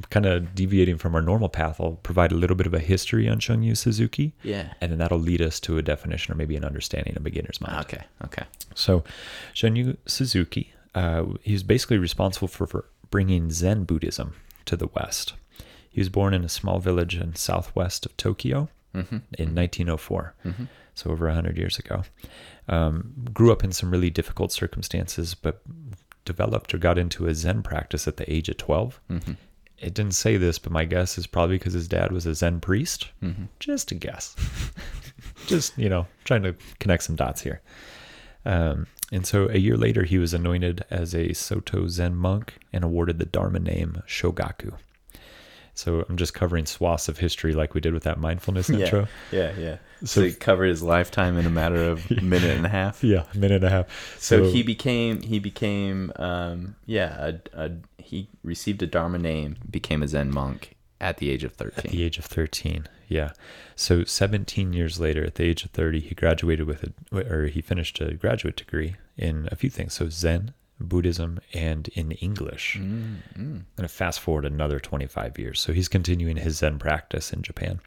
kind 0.10 0.26
of 0.26 0.56
deviating 0.56 0.98
from 0.98 1.16
our 1.16 1.22
normal 1.22 1.50
path, 1.50 1.80
I'll 1.80 2.00
provide 2.04 2.32
a 2.32 2.36
little 2.36 2.56
bit 2.56 2.68
of 2.68 2.74
a 2.74 2.80
history 2.80 3.28
on 3.30 3.40
Shunyu 3.40 3.76
Suzuki, 3.78 4.34
Yeah. 4.44 4.74
and 4.82 4.92
then 4.92 5.00
that'll 5.00 5.20
lead 5.20 5.42
us 5.42 5.60
to 5.62 5.78
a 5.78 5.82
definition 5.82 6.34
or 6.34 6.36
maybe 6.36 6.56
an 6.56 6.64
understanding 6.66 7.16
of 7.16 7.24
beginner's 7.24 7.62
mind. 7.62 7.86
Okay. 7.86 8.04
Okay. 8.26 8.44
So, 8.76 9.04
Shunyu 9.54 9.98
Suzuki, 10.06 10.74
uh, 10.96 11.26
he 11.42 11.54
was 11.54 11.64
basically 11.64 11.98
responsible 11.98 12.48
for, 12.48 12.66
for 12.68 12.86
bringing 13.12 13.52
Zen 13.52 13.84
Buddhism 13.84 14.34
to 14.66 14.76
the 14.76 14.88
West. 14.88 15.34
He 15.90 16.00
was 16.02 16.10
born 16.10 16.34
in 16.34 16.44
a 16.44 16.50
small 16.50 16.80
village 16.80 17.16
in 17.16 17.36
southwest 17.36 18.06
of 18.06 18.16
Tokyo 18.18 18.70
in 18.94 19.56
1904, 19.56 20.34
so 20.96 21.12
over 21.12 21.26
100 21.28 21.58
years 21.58 21.78
ago. 21.78 22.04
Um, 22.68 23.14
grew 23.34 23.52
up 23.52 23.64
in 23.64 23.72
some 23.72 23.92
really 23.92 24.10
difficult 24.10 24.52
circumstances, 24.52 25.36
but 25.36 25.62
developed 26.26 26.74
or 26.74 26.78
got 26.78 26.98
into 27.00 27.26
a 27.28 27.34
Zen 27.34 27.64
practice 27.64 28.08
at 28.08 28.18
the 28.18 28.32
age 28.32 28.50
of 28.50 28.58
12. 28.58 29.00
It 29.82 29.94
didn't 29.94 30.14
say 30.16 30.38
this, 30.38 30.60
but 30.60 30.72
my 30.72 30.86
guess 30.86 31.18
is 31.18 31.26
probably 31.28 31.58
because 31.58 31.74
his 31.74 31.88
dad 31.88 32.12
was 32.12 32.26
a 32.26 32.36
Zen 32.36 32.60
priest. 32.60 33.10
Just 33.60 33.92
a 33.92 33.96
guess. 33.96 34.36
Just, 35.48 35.78
you 35.78 35.90
know, 35.90 36.06
trying 36.26 36.44
to 36.44 36.56
connect 36.80 37.04
some 37.04 37.16
dots 37.16 37.42
here. 37.42 37.62
Um, 38.46 38.88
and 39.12 39.26
so 39.26 39.48
a 39.50 39.58
year 39.58 39.78
later, 39.78 40.04
he 40.04 40.18
was 40.18 40.34
anointed 40.34 40.86
as 40.90 41.16
a 41.16 41.34
Soto 41.34 41.88
Zen 41.88 42.16
monk 42.16 42.56
and 42.74 42.84
awarded 42.84 43.20
the 43.20 43.26
Dharma 43.26 43.60
name 43.60 44.04
Shogaku. 44.08 44.74
So 45.74 46.06
I'm 46.10 46.18
just 46.18 46.34
covering 46.34 46.66
swaths 46.66 47.08
of 47.08 47.20
history 47.20 47.54
like 47.54 47.74
we 47.74 47.80
did 47.80 47.94
with 47.94 48.04
that 48.04 48.20
mindfulness 48.20 48.70
intro. 48.70 49.08
Yeah. 49.32 49.54
Yeah. 49.58 49.78
So, 50.02 50.06
So- 50.06 50.24
he 50.24 50.34
covered 50.34 50.66
his 50.66 50.84
lifetime 50.84 51.38
in 51.38 51.46
a 51.46 51.50
matter 51.50 51.82
of 51.82 52.10
a 52.18 52.22
minute 52.22 52.56
and 52.58 52.66
a 52.66 52.70
half. 52.70 53.02
Yeah, 53.02 53.24
a 53.34 53.38
minute 53.38 53.56
and 53.64 53.66
a 53.66 53.70
half. 53.70 54.20
So, 54.20 54.44
he 54.52 54.62
became 54.62 55.22
he 55.22 55.40
became 55.40 56.12
um 56.18 56.76
yeah 56.86 57.32
a, 57.54 57.66
a 57.66 57.72
he 58.10 58.28
received 58.44 58.82
a 58.82 58.88
Dharma 58.88 59.20
name 59.20 59.58
became 59.70 60.02
a 60.02 60.08
Zen 60.08 60.32
monk 60.32 60.76
at 61.00 61.18
the 61.18 61.30
age 61.30 61.44
of 61.44 61.52
at 61.52 61.58
thirteen. 61.58 61.92
the 61.92 62.04
age 62.04 62.18
of 62.18 62.26
13. 62.26 62.88
Yeah. 63.08 63.34
So 63.76 64.04
17 64.04 64.74
years 64.74 65.00
later, 65.00 65.24
at 65.24 65.36
the 65.36 65.44
age 65.44 65.64
of 65.64 65.72
30, 65.72 66.00
he 66.00 66.16
graduated 66.16 66.66
with 66.66 66.84
a, 66.84 67.34
or 67.34 67.46
he 67.46 67.62
finished 67.62 68.02
a 68.02 68.16
graduate 68.16 68.56
degree 68.56 68.96
in 69.16 69.48
a 69.52 69.56
few 69.56 69.70
things. 69.70 69.94
So 69.94 70.10
Zen, 70.10 70.54
Buddhism, 70.80 71.40
and 71.54 71.88
in 71.90 72.12
English. 72.14 72.78
Mm, 72.80 72.84
mm. 72.84 73.38
I'm 73.38 73.66
going 73.76 73.88
to 73.88 73.88
fast 73.88 74.20
forward 74.20 74.46
another 74.46 74.80
25 74.80 75.38
years. 75.38 75.60
So 75.60 75.72
he's 75.72 75.88
continuing 75.88 76.38
his 76.38 76.58
Zen 76.58 76.80
practice 76.80 77.32
in 77.32 77.44
Japan. 77.44 77.80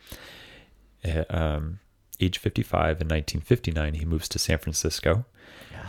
At, 1.02 1.32
um, 1.34 1.80
age 2.20 2.38
55 2.38 3.00
in 3.00 3.08
1959, 3.08 3.94
he 3.94 4.04
moves 4.04 4.28
to 4.28 4.38
San 4.38 4.58
Francisco 4.58 5.24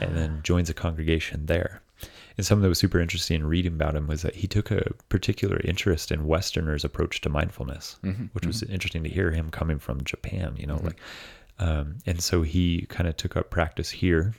and 0.01 0.17
then 0.17 0.37
ah. 0.39 0.41
joins 0.41 0.71
a 0.71 0.73
congregation 0.73 1.45
there. 1.45 1.82
And 2.37 2.45
something 2.45 2.63
that 2.63 2.69
was 2.69 2.79
super 2.79 2.99
interesting 2.99 3.41
in 3.41 3.47
reading 3.47 3.73
about 3.73 3.95
him 3.95 4.07
was 4.07 4.23
that 4.23 4.35
he 4.35 4.47
took 4.47 4.71
a 4.71 4.91
particular 5.09 5.61
interest 5.63 6.11
in 6.11 6.25
Westerners' 6.25 6.83
approach 6.83 7.21
to 7.21 7.29
mindfulness, 7.29 7.97
which 8.33 8.45
was 8.47 8.63
interesting 8.63 9.03
to 9.03 9.09
hear 9.09 9.31
him 9.31 9.51
coming 9.51 9.79
from 9.79 10.03
Japan. 10.03 10.55
You 10.57 10.67
know, 10.67 10.79
like 10.83 10.99
Um, 11.59 11.99
and 12.05 12.21
so 12.21 12.41
he 12.41 12.85
kind 12.89 13.07
of 13.07 13.17
took 13.17 13.37
up 13.37 13.49
practice 13.49 13.89
here 13.91 14.33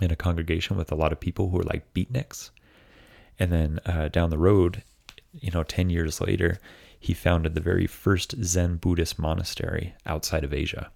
in 0.00 0.10
a 0.10 0.16
congregation 0.16 0.76
with 0.76 0.92
a 0.92 0.94
lot 0.94 1.12
of 1.12 1.20
people 1.20 1.48
who 1.50 1.56
were 1.56 1.64
like 1.64 1.92
beatniks. 1.94 2.50
And 3.38 3.50
then 3.50 3.80
uh, 3.86 4.08
down 4.08 4.30
the 4.30 4.38
road, 4.38 4.82
you 5.32 5.50
know, 5.50 5.62
10 5.62 5.90
years 5.90 6.20
later, 6.20 6.58
he 7.00 7.14
founded 7.14 7.54
the 7.54 7.60
very 7.60 7.86
first 7.86 8.34
Zen 8.44 8.76
Buddhist 8.76 9.18
monastery 9.18 9.94
outside 10.06 10.44
of 10.44 10.52
Asia. 10.52 10.90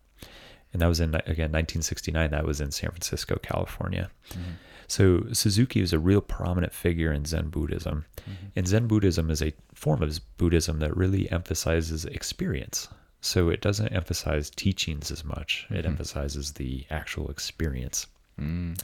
And 0.73 0.83
that 0.83 0.89
was 0.89 1.01
in, 1.01 1.15
again, 1.15 1.51
1969. 1.53 2.31
That 2.31 2.47
was 2.47 2.61
in 2.61 2.71
San 2.71 2.91
Francisco, 2.91 3.39
California. 3.43 4.11
Mm-hmm. 4.31 4.53
So 4.89 5.27
Suzuki 5.33 5.81
is 5.81 5.93
a 5.93 5.99
real 5.99 6.21
prominent 6.21 6.73
figure 6.73 7.13
in 7.13 7.25
Zen 7.25 7.49
Buddhism. 7.49 8.05
Mm-hmm. 8.21 8.47
And 8.57 8.69
Zen 8.69 8.87
Buddhism 8.87 9.31
is 9.31 9.43
a 9.43 9.53
form 9.75 10.03
of 10.03 10.21
Buddhism 10.37 10.79
that 10.79 10.97
really 10.97 11.31
emphasizes 11.31 12.05
experience. 12.05 12.89
So 13.21 13.49
it 13.49 13.61
doesn't 13.61 13.89
emphasize 13.89 14.51
teachings 14.51 15.11
as 15.11 15.25
much, 15.25 15.67
it 15.71 15.75
mm-hmm. 15.75 15.89
emphasizes 15.89 16.53
the 16.53 16.87
actual 16.91 17.31
experience. 17.31 18.07
Mm-hmm. 18.41 18.75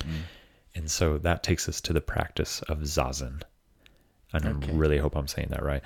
And 0.74 0.90
so 0.90 1.18
that 1.18 1.42
takes 1.42 1.68
us 1.68 1.80
to 1.82 1.92
the 1.92 2.00
practice 2.00 2.62
of 2.62 2.78
Zazen. 2.78 3.42
And 4.32 4.46
okay. 4.46 4.72
I 4.72 4.74
really 4.74 4.98
hope 4.98 5.14
I'm 5.14 5.28
saying 5.28 5.48
that 5.50 5.62
right. 5.62 5.82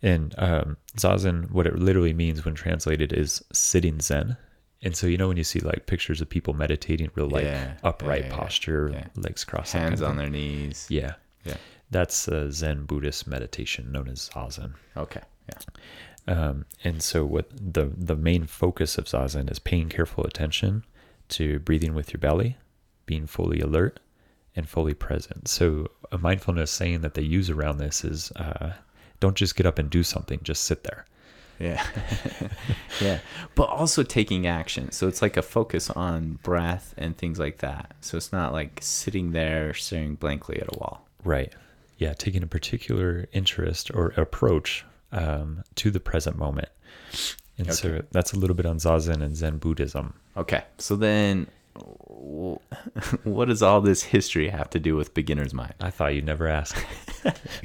And 0.00 0.34
um, 0.38 0.76
Zazen, 0.96 1.50
what 1.50 1.66
it 1.66 1.76
literally 1.78 2.14
means 2.14 2.44
when 2.44 2.54
translated 2.54 3.12
is 3.12 3.44
sitting 3.52 4.00
Zen. 4.00 4.36
And 4.82 4.96
so, 4.96 5.06
you 5.06 5.16
know, 5.18 5.28
when 5.28 5.36
you 5.36 5.44
see 5.44 5.58
like 5.60 5.86
pictures 5.86 6.20
of 6.20 6.28
people 6.28 6.54
meditating, 6.54 7.10
real 7.14 7.28
like 7.28 7.44
yeah, 7.44 7.74
upright 7.82 8.26
yeah, 8.26 8.36
posture, 8.36 8.90
yeah. 8.92 9.06
legs 9.16 9.44
crossed, 9.44 9.72
hands 9.72 10.02
on 10.02 10.16
their 10.16 10.30
knees. 10.30 10.86
Yeah. 10.88 11.14
Yeah. 11.44 11.56
That's 11.90 12.28
a 12.28 12.52
Zen 12.52 12.84
Buddhist 12.84 13.26
meditation 13.26 13.90
known 13.90 14.08
as 14.08 14.30
Zazen. 14.32 14.74
Okay. 14.96 15.22
Yeah. 15.48 15.58
Um, 16.28 16.66
and 16.84 17.02
so, 17.02 17.24
what 17.24 17.48
the 17.50 17.90
the 17.96 18.14
main 18.14 18.46
focus 18.46 18.98
of 18.98 19.06
Zazen 19.06 19.50
is 19.50 19.58
paying 19.58 19.88
careful 19.88 20.24
attention 20.24 20.84
to 21.30 21.58
breathing 21.60 21.94
with 21.94 22.12
your 22.12 22.20
belly, 22.20 22.58
being 23.06 23.26
fully 23.26 23.60
alert, 23.60 23.98
and 24.54 24.68
fully 24.68 24.94
present. 24.94 25.48
So, 25.48 25.88
a 26.12 26.18
mindfulness 26.18 26.70
saying 26.70 27.00
that 27.00 27.14
they 27.14 27.22
use 27.22 27.48
around 27.48 27.78
this 27.78 28.04
is 28.04 28.30
uh, 28.32 28.72
don't 29.20 29.36
just 29.36 29.56
get 29.56 29.66
up 29.66 29.78
and 29.78 29.88
do 29.88 30.02
something, 30.02 30.40
just 30.42 30.64
sit 30.64 30.84
there. 30.84 31.06
Yeah. 31.58 31.84
yeah. 33.00 33.18
But 33.54 33.68
also 33.68 34.02
taking 34.02 34.46
action. 34.46 34.92
So 34.92 35.08
it's 35.08 35.22
like 35.22 35.36
a 35.36 35.42
focus 35.42 35.90
on 35.90 36.38
breath 36.42 36.94
and 36.96 37.16
things 37.16 37.38
like 37.38 37.58
that. 37.58 37.94
So 38.00 38.16
it's 38.16 38.32
not 38.32 38.52
like 38.52 38.78
sitting 38.82 39.32
there 39.32 39.74
staring 39.74 40.14
blankly 40.14 40.60
at 40.60 40.74
a 40.74 40.78
wall. 40.78 41.06
Right. 41.24 41.52
Yeah. 41.98 42.14
Taking 42.14 42.42
a 42.42 42.46
particular 42.46 43.26
interest 43.32 43.90
or 43.92 44.08
approach 44.16 44.84
um, 45.12 45.64
to 45.76 45.90
the 45.90 46.00
present 46.00 46.38
moment. 46.38 46.68
And 47.56 47.68
okay. 47.68 47.74
so 47.74 48.02
that's 48.12 48.32
a 48.32 48.38
little 48.38 48.54
bit 48.54 48.66
on 48.66 48.76
Zazen 48.76 49.22
and 49.22 49.36
Zen 49.36 49.58
Buddhism. 49.58 50.14
Okay. 50.36 50.62
So 50.78 50.94
then 50.94 51.48
what 53.24 53.48
does 53.48 53.62
all 53.62 53.80
this 53.80 54.02
history 54.02 54.48
have 54.48 54.70
to 54.70 54.78
do 54.78 54.96
with 54.96 55.14
beginner's 55.14 55.54
mind? 55.54 55.74
I 55.80 55.90
thought 55.90 56.14
you'd 56.14 56.24
never 56.24 56.48
ask. 56.48 56.76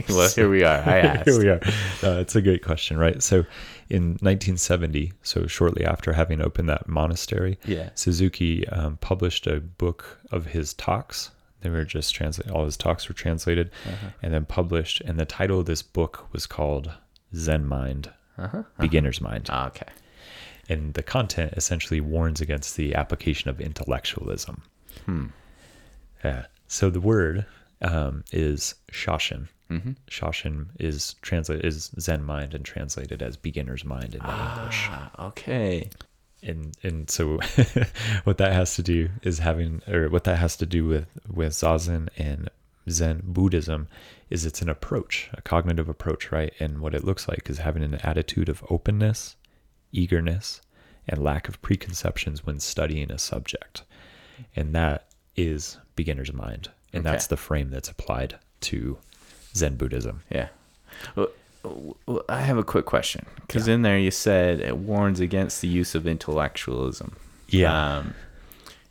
well, 0.09 0.29
here 0.29 0.49
we 0.49 0.63
are. 0.63 0.77
I 0.77 0.99
asked. 0.99 1.29
here 1.29 1.39
we 1.39 1.49
are. 1.49 1.59
Uh, 2.03 2.19
it's 2.19 2.35
a 2.35 2.41
great 2.41 2.63
question, 2.63 2.97
right? 2.97 3.21
So, 3.21 3.45
in 3.93 4.11
1970, 4.21 5.13
so 5.21 5.47
shortly 5.47 5.85
after 5.85 6.13
having 6.13 6.41
opened 6.41 6.67
that 6.69 6.87
monastery, 6.87 7.59
yeah. 7.65 7.89
Suzuki 7.95 8.67
um, 8.69 8.97
published 8.97 9.47
a 9.47 9.59
book 9.59 10.19
of 10.31 10.47
his 10.47 10.73
talks. 10.73 11.31
They 11.61 11.69
were 11.69 11.85
just 11.85 12.13
translated. 12.13 12.51
All 12.51 12.65
his 12.65 12.75
talks 12.75 13.07
were 13.07 13.13
translated 13.13 13.71
uh-huh. 13.85 14.09
and 14.21 14.33
then 14.33 14.45
published. 14.45 15.01
And 15.01 15.19
the 15.19 15.25
title 15.25 15.59
of 15.59 15.65
this 15.65 15.81
book 15.81 16.27
was 16.33 16.45
called 16.45 16.91
Zen 17.35 17.65
Mind, 17.65 18.09
uh-huh. 18.37 18.57
Uh-huh. 18.57 18.63
Beginner's 18.79 19.21
Mind. 19.21 19.47
Ah, 19.49 19.67
okay 19.67 19.87
and 20.69 20.93
the 20.93 21.03
content 21.03 21.53
essentially 21.57 21.99
warns 21.99 22.41
against 22.41 22.77
the 22.77 22.95
application 22.95 23.49
of 23.49 23.59
intellectualism. 23.59 24.63
Hmm. 25.05 25.27
Yeah. 26.23 26.45
So 26.67 26.89
the 26.89 27.01
word 27.01 27.45
um, 27.83 28.23
is 28.31 28.75
shoshin. 28.91 29.47
Mm-hmm. 29.69 29.91
Shoshin 30.09 30.67
is 30.79 31.15
translated 31.21 31.65
is 31.65 31.91
Zen 31.99 32.23
mind 32.23 32.53
and 32.53 32.63
translated 32.63 33.21
as 33.21 33.37
beginner's 33.37 33.85
mind 33.85 34.13
in 34.15 34.21
ah, 34.23 34.57
English. 34.57 34.89
Okay. 35.19 35.89
And 36.41 36.75
and 36.83 37.09
so 37.09 37.39
what 38.23 38.37
that 38.37 38.53
has 38.53 38.75
to 38.75 38.83
do 38.83 39.09
is 39.23 39.39
having 39.39 39.81
or 39.87 40.09
what 40.09 40.25
that 40.25 40.37
has 40.37 40.57
to 40.57 40.65
do 40.65 40.85
with 40.85 41.07
with 41.31 41.53
zazen 41.53 42.09
and 42.17 42.49
Zen 42.89 43.21
Buddhism 43.23 43.87
is 44.29 44.45
it's 44.45 44.61
an 44.61 44.67
approach, 44.67 45.29
a 45.33 45.41
cognitive 45.41 45.87
approach, 45.87 46.31
right? 46.31 46.53
And 46.59 46.79
what 46.79 46.93
it 46.93 47.05
looks 47.05 47.29
like 47.29 47.49
is 47.49 47.59
having 47.59 47.81
an 47.81 47.95
attitude 47.95 48.49
of 48.49 48.63
openness 48.69 49.37
eagerness, 49.93 50.59
and 51.07 51.23
lack 51.23 51.47
of 51.47 51.61
preconceptions 51.61 52.45
when 52.45 52.59
studying 52.59 53.11
a 53.11 53.17
subject. 53.17 53.83
And 54.55 54.73
that 54.75 55.07
is 55.35 55.77
beginner's 55.95 56.33
mind. 56.33 56.69
And 56.93 57.05
okay. 57.05 57.11
that's 57.11 57.27
the 57.27 57.37
frame 57.37 57.69
that's 57.71 57.89
applied 57.89 58.37
to 58.61 58.97
Zen 59.55 59.75
Buddhism. 59.75 60.21
Yeah. 60.29 60.49
Well, 61.15 61.29
I 62.27 62.41
have 62.41 62.57
a 62.57 62.63
quick 62.63 62.85
question 62.85 63.25
because 63.41 63.67
yeah. 63.67 63.75
in 63.75 63.81
there 63.83 63.97
you 63.97 64.11
said 64.11 64.59
it 64.59 64.77
warns 64.77 65.19
against 65.19 65.61
the 65.61 65.67
use 65.67 65.95
of 65.95 66.05
intellectualism. 66.05 67.15
Yeah. 67.47 67.97
Um, 67.97 68.13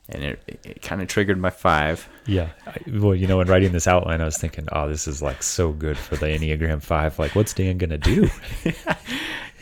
and 0.08 0.24
it, 0.24 0.60
it 0.64 0.82
kind 0.82 1.00
of 1.00 1.08
triggered 1.08 1.38
my 1.38 1.50
five. 1.50 2.08
Yeah. 2.26 2.50
I, 2.66 2.76
well, 2.90 3.14
you 3.14 3.26
know, 3.26 3.40
in 3.40 3.48
writing 3.48 3.72
this 3.72 3.86
outline, 3.86 4.20
I 4.20 4.24
was 4.24 4.36
thinking, 4.36 4.68
oh, 4.72 4.88
this 4.88 5.06
is 5.06 5.22
like 5.22 5.42
so 5.42 5.72
good 5.72 5.96
for 5.96 6.16
the 6.16 6.26
Enneagram 6.26 6.82
5. 6.82 7.18
Like, 7.18 7.34
what's 7.34 7.54
Dan 7.54 7.78
going 7.78 7.90
to 7.90 7.98
do? 7.98 8.28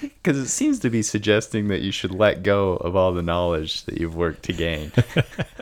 Because 0.22 0.36
it 0.36 0.48
seems 0.48 0.78
to 0.80 0.90
be 0.90 1.02
suggesting 1.02 1.68
that 1.68 1.80
you 1.80 1.90
should 1.90 2.14
let 2.14 2.42
go 2.42 2.76
of 2.76 2.94
all 2.94 3.12
the 3.12 3.22
knowledge 3.22 3.84
that 3.84 3.98
you've 3.98 4.16
worked 4.16 4.42
to 4.44 4.52
gain. 4.52 4.92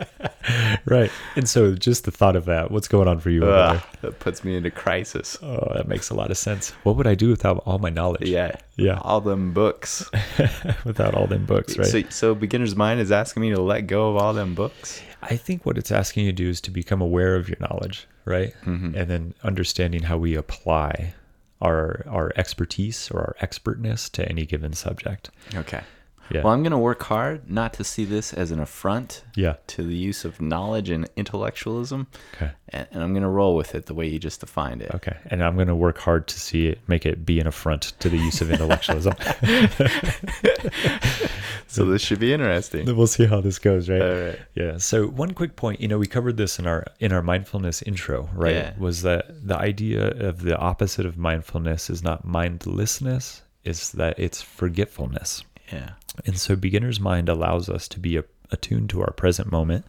right. 0.85 1.13
And 1.37 1.49
so 1.49 1.77
just 1.77 2.05
the 2.05 2.11
thought 2.11 2.35
of 2.35 2.45
that, 2.47 2.73
what's 2.73 2.89
going 2.89 3.07
on 3.07 3.21
for 3.21 3.31
you? 3.31 3.45
Uh, 3.45 3.81
that 4.03 4.19
puts 4.19 4.43
me 4.43 4.57
into 4.57 4.71
crisis. 4.73 5.39
Oh, 5.43 5.73
that 5.75 5.87
makes 5.87 6.11
a 6.11 6.15
lot 6.15 6.33
of 6.33 6.39
sense. 6.39 6.71
What 6.83 6.97
would 6.97 7.07
I 7.07 7.15
do 7.15 7.29
without 7.29 7.63
all 7.67 7.79
my 7.79 7.91
knowledge? 7.91 8.29
Yeah. 8.29 8.57
Yeah. 8.77 8.99
All 9.03 9.21
them 9.21 9.53
books. 9.53 10.11
without 10.85 11.15
all 11.15 11.29
them 11.29 11.47
books, 11.47 11.79
right? 11.79 11.87
So, 11.87 12.03
so 12.11 12.35
beginner's 12.35 12.75
mind 12.75 13.01
is 13.01 13.13
asking 13.13 13.43
me 13.43 13.51
to 13.51 13.63
let 13.63 13.83
go 13.83 14.11
of 14.11 14.17
all 14.17 14.35
them 14.35 14.55
books? 14.57 15.01
I 15.23 15.37
think 15.37 15.67
what 15.67 15.79
it's 15.79 15.93
asking 15.93 16.27
you 16.27 16.33
to 16.33 16.37
do 16.37 16.49
is 16.49 16.61
to 16.63 16.71
become 16.71 17.01
aware 17.01 17.37
of 17.37 17.49
your 17.49 17.59
knowledge, 17.61 18.09
right? 18.25 18.55
Mm-hmm. 18.65 18.97
And 18.97 19.09
then 19.09 19.35
understanding 19.45 20.03
how 20.03 20.17
we 20.17 20.35
apply 20.35 21.15
our 21.61 22.05
our 22.09 22.33
expertise 22.37 23.11
or 23.11 23.21
our 23.21 23.37
expertness 23.41 24.09
to 24.11 24.29
any 24.29 24.47
given 24.47 24.73
subject. 24.73 25.31
Okay. 25.55 25.83
Yeah. 26.31 26.43
Well, 26.43 26.53
I'm 26.53 26.63
going 26.63 26.73
to 26.73 26.79
work 26.79 27.03
hard 27.05 27.51
not 27.51 27.73
to 27.75 27.85
see 27.85 28.05
this 28.05 28.33
as 28.33 28.51
an 28.51 28.61
affront 28.61 29.25
yeah. 29.35 29.57
to 29.69 29.83
the 29.83 29.97
use 29.97 30.25
of 30.25 30.41
knowledge 30.41 30.91
and 30.91 31.09
intellectualism. 31.17 32.09
Okay. 32.35 32.51
And, 32.71 32.87
and 32.91 33.03
I'm 33.03 33.13
going 33.13 33.23
to 33.23 33.29
roll 33.29 33.57
with 33.57 33.75
it 33.75 33.87
the 33.87 33.95
way 33.95 34.07
you 34.07 34.19
just 34.19 34.41
defined 34.41 34.83
it. 34.83 34.95
Okay. 34.95 35.17
And 35.27 35.43
I'm 35.43 35.55
going 35.55 35.69
to 35.69 35.75
work 35.75 35.99
hard 35.99 36.29
to 36.29 36.39
see 36.39 36.67
it, 36.67 36.81
make 36.87 37.07
it 37.07 37.25
be 37.25 37.41
an 37.41 37.47
affront 37.47 37.93
to 38.01 38.09
the 38.09 38.19
use 38.19 38.41
of 38.41 38.51
intellectualism. 38.51 39.15
so 41.67 41.85
this 41.85 42.03
should 42.03 42.21
be 42.21 42.33
interesting. 42.33 42.87
We'll 42.99 43.07
see 43.07 43.27
how 43.27 43.41
this 43.41 43.61
goes, 43.61 43.89
right? 43.89 44.03
All 44.03 44.21
right. 44.21 44.41
Yeah. 44.57 44.79
So 44.79 45.07
one 45.07 45.33
quick 45.33 45.55
point, 45.55 45.81
you 45.81 45.87
know, 45.87 45.99
we 45.99 46.09
covered 46.09 46.37
this 46.37 46.59
in 46.59 46.67
our 46.67 46.85
in 46.99 47.13
our 47.13 47.23
mindfulness 47.23 47.81
intro, 47.83 48.29
right? 48.35 48.57
Yeah. 48.57 48.73
Was 48.77 49.03
that 49.03 49.47
the 49.47 49.57
idea 49.57 50.11
of 50.11 50.43
the 50.43 50.57
opposite 50.57 51.07
of 51.07 51.17
mindfulness 51.17 51.91
is 51.91 52.03
not 52.03 52.25
mindlessness, 52.25 53.43
is 53.63 53.93
that 53.93 54.19
it's 54.19 54.43
forgetfulness. 54.43 55.45
Yeah. 55.73 55.91
And 56.27 56.39
so, 56.39 56.57
beginner's 56.57 57.01
mind 57.01 57.29
allows 57.29 57.69
us 57.69 57.89
to 57.89 58.01
be 58.01 58.21
attuned 58.51 58.91
to 58.91 59.01
our 59.03 59.13
present 59.13 59.51
moment 59.51 59.85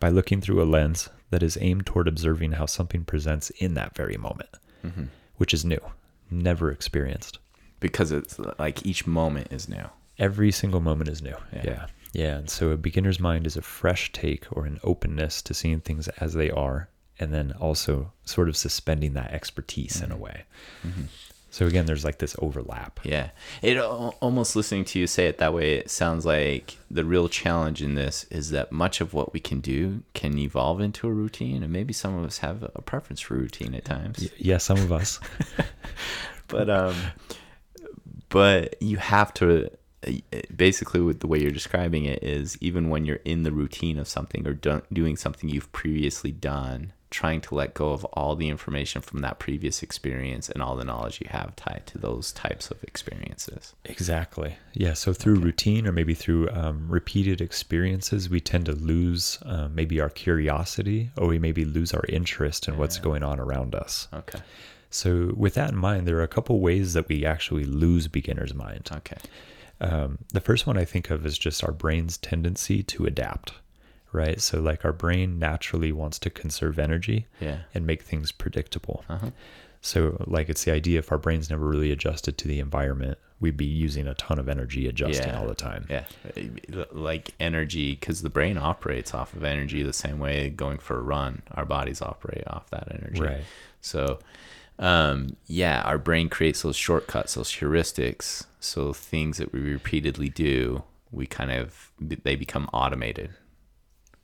by 0.00 0.08
looking 0.08 0.40
through 0.40 0.62
a 0.62 0.64
lens 0.64 1.08
that 1.30 1.42
is 1.42 1.58
aimed 1.60 1.86
toward 1.86 2.08
observing 2.08 2.52
how 2.52 2.66
something 2.66 3.04
presents 3.04 3.50
in 3.50 3.74
that 3.74 3.94
very 3.94 4.16
moment, 4.16 4.50
mm-hmm. 4.84 5.04
which 5.36 5.54
is 5.54 5.64
new, 5.64 5.80
never 6.30 6.70
experienced. 6.70 7.38
Because 7.80 8.12
it's 8.12 8.38
like 8.58 8.84
each 8.86 9.06
moment 9.06 9.48
is 9.50 9.68
new. 9.68 9.84
Every 10.18 10.52
single 10.52 10.80
moment 10.80 11.08
is 11.08 11.22
new. 11.22 11.36
Yeah. 11.52 11.62
yeah. 11.64 11.86
Yeah. 12.12 12.36
And 12.38 12.50
so, 12.50 12.70
a 12.70 12.76
beginner's 12.76 13.18
mind 13.18 13.46
is 13.46 13.56
a 13.56 13.62
fresh 13.62 14.12
take 14.12 14.46
or 14.50 14.66
an 14.66 14.78
openness 14.84 15.40
to 15.42 15.54
seeing 15.54 15.80
things 15.80 16.08
as 16.08 16.34
they 16.34 16.50
are, 16.50 16.88
and 17.18 17.32
then 17.32 17.52
also 17.52 18.12
sort 18.24 18.48
of 18.48 18.56
suspending 18.56 19.14
that 19.14 19.32
expertise 19.32 19.96
mm-hmm. 19.96 20.04
in 20.04 20.10
a 20.10 20.14
mm-hmm. 20.14 20.24
way. 20.24 20.44
Mm-hmm. 20.86 21.02
So 21.52 21.66
again, 21.66 21.84
there's 21.84 22.02
like 22.02 22.16
this 22.16 22.34
overlap. 22.38 22.98
Yeah, 23.04 23.28
it 23.60 23.78
almost 23.78 24.56
listening 24.56 24.86
to 24.86 24.98
you 24.98 25.06
say 25.06 25.26
it 25.26 25.36
that 25.36 25.52
way, 25.52 25.74
it 25.74 25.90
sounds 25.90 26.24
like 26.24 26.78
the 26.90 27.04
real 27.04 27.28
challenge 27.28 27.82
in 27.82 27.94
this 27.94 28.24
is 28.30 28.50
that 28.50 28.72
much 28.72 29.02
of 29.02 29.12
what 29.12 29.34
we 29.34 29.38
can 29.38 29.60
do 29.60 30.02
can 30.14 30.38
evolve 30.38 30.80
into 30.80 31.06
a 31.06 31.12
routine, 31.12 31.62
and 31.62 31.70
maybe 31.70 31.92
some 31.92 32.16
of 32.16 32.24
us 32.24 32.38
have 32.38 32.62
a 32.74 32.80
preference 32.80 33.20
for 33.20 33.34
routine 33.34 33.74
at 33.74 33.84
times. 33.84 34.30
Yeah, 34.38 34.56
some 34.56 34.78
of 34.78 34.90
us. 34.90 35.20
but 36.48 36.70
um, 36.70 36.96
but 38.30 38.82
you 38.82 38.96
have 38.96 39.34
to 39.34 39.70
basically 40.56 41.00
with 41.00 41.20
the 41.20 41.26
way 41.26 41.38
you're 41.38 41.50
describing 41.50 42.06
it 42.06 42.22
is 42.22 42.56
even 42.62 42.88
when 42.88 43.04
you're 43.04 43.20
in 43.26 43.42
the 43.42 43.52
routine 43.52 43.98
of 43.98 44.08
something 44.08 44.46
or 44.48 44.54
do- 44.54 44.82
doing 44.90 45.16
something 45.16 45.50
you've 45.50 45.70
previously 45.72 46.32
done 46.32 46.94
trying 47.12 47.40
to 47.42 47.54
let 47.54 47.74
go 47.74 47.92
of 47.92 48.04
all 48.06 48.34
the 48.34 48.48
information 48.48 49.02
from 49.02 49.20
that 49.20 49.38
previous 49.38 49.82
experience 49.82 50.48
and 50.48 50.62
all 50.62 50.74
the 50.74 50.84
knowledge 50.84 51.20
you 51.20 51.28
have 51.30 51.54
tied 51.54 51.82
to 51.86 51.98
those 51.98 52.32
types 52.32 52.70
of 52.70 52.82
experiences. 52.82 53.74
Exactly. 53.84 54.56
Yeah. 54.72 54.94
So 54.94 55.12
through 55.12 55.36
routine 55.36 55.86
or 55.86 55.92
maybe 55.92 56.14
through 56.14 56.48
um, 56.50 56.86
repeated 56.88 57.40
experiences, 57.40 58.28
we 58.28 58.40
tend 58.40 58.66
to 58.66 58.72
lose 58.72 59.38
uh, 59.44 59.68
maybe 59.68 60.00
our 60.00 60.10
curiosity 60.10 61.10
or 61.16 61.28
we 61.28 61.38
maybe 61.38 61.64
lose 61.64 61.92
our 61.92 62.04
interest 62.08 62.66
in 62.66 62.76
what's 62.78 62.98
going 62.98 63.22
on 63.22 63.38
around 63.38 63.74
us. 63.74 64.08
Okay. 64.12 64.40
So, 64.90 65.32
with 65.36 65.54
that 65.54 65.70
in 65.70 65.76
mind, 65.76 66.06
there 66.06 66.18
are 66.18 66.22
a 66.22 66.28
couple 66.28 66.60
ways 66.60 66.92
that 66.92 67.08
we 67.08 67.24
actually 67.24 67.64
lose 67.64 68.08
beginner's 68.08 68.52
mind. 68.52 68.90
Okay. 68.92 69.16
Um, 69.80 70.18
the 70.32 70.40
first 70.40 70.66
one 70.66 70.76
I 70.76 70.84
think 70.84 71.10
of 71.10 71.24
is 71.24 71.38
just 71.38 71.64
our 71.64 71.72
brain's 71.72 72.18
tendency 72.18 72.82
to 72.84 73.06
adapt, 73.06 73.54
right? 74.12 74.40
So, 74.40 74.60
like 74.60 74.84
our 74.84 74.92
brain 74.92 75.38
naturally 75.38 75.92
wants 75.92 76.18
to 76.20 76.30
conserve 76.30 76.78
energy 76.78 77.26
Yeah. 77.40 77.60
and 77.74 77.86
make 77.86 78.02
things 78.02 78.32
predictable. 78.32 79.04
Uh-huh. 79.08 79.30
So, 79.80 80.22
like, 80.28 80.48
it's 80.48 80.62
the 80.64 80.70
idea 80.72 81.00
if 81.00 81.10
our 81.10 81.18
brain's 81.18 81.50
never 81.50 81.66
really 81.66 81.90
adjusted 81.90 82.38
to 82.38 82.46
the 82.48 82.60
environment, 82.60 83.18
we'd 83.40 83.56
be 83.56 83.64
using 83.64 84.06
a 84.06 84.14
ton 84.14 84.38
of 84.38 84.48
energy 84.48 84.86
adjusting 84.86 85.26
Yeah. 85.28 85.40
all 85.40 85.48
the 85.48 85.56
time. 85.56 85.86
Yeah. 85.90 86.04
Like 86.92 87.32
energy, 87.40 87.96
because 87.96 88.22
the 88.22 88.30
brain 88.30 88.56
operates 88.56 89.12
off 89.12 89.34
of 89.34 89.42
energy 89.42 89.82
the 89.82 89.92
same 89.92 90.20
way 90.20 90.50
going 90.50 90.78
for 90.78 90.98
a 90.98 91.02
run, 91.02 91.42
our 91.52 91.64
bodies 91.66 92.00
operate 92.00 92.44
off 92.46 92.70
that 92.70 92.88
energy. 92.92 93.20
Right. 93.20 93.44
So, 93.80 94.20
um, 94.78 95.36
yeah, 95.46 95.82
our 95.82 95.98
brain 95.98 96.28
creates 96.28 96.62
those 96.62 96.76
shortcuts, 96.76 97.34
those 97.34 97.50
heuristics. 97.50 98.44
So 98.60 98.92
things 98.92 99.38
that 99.38 99.52
we 99.52 99.60
repeatedly 99.60 100.28
do, 100.28 100.84
we 101.10 101.26
kind 101.26 101.50
of 101.50 101.90
they 102.00 102.36
become 102.36 102.68
automated, 102.72 103.30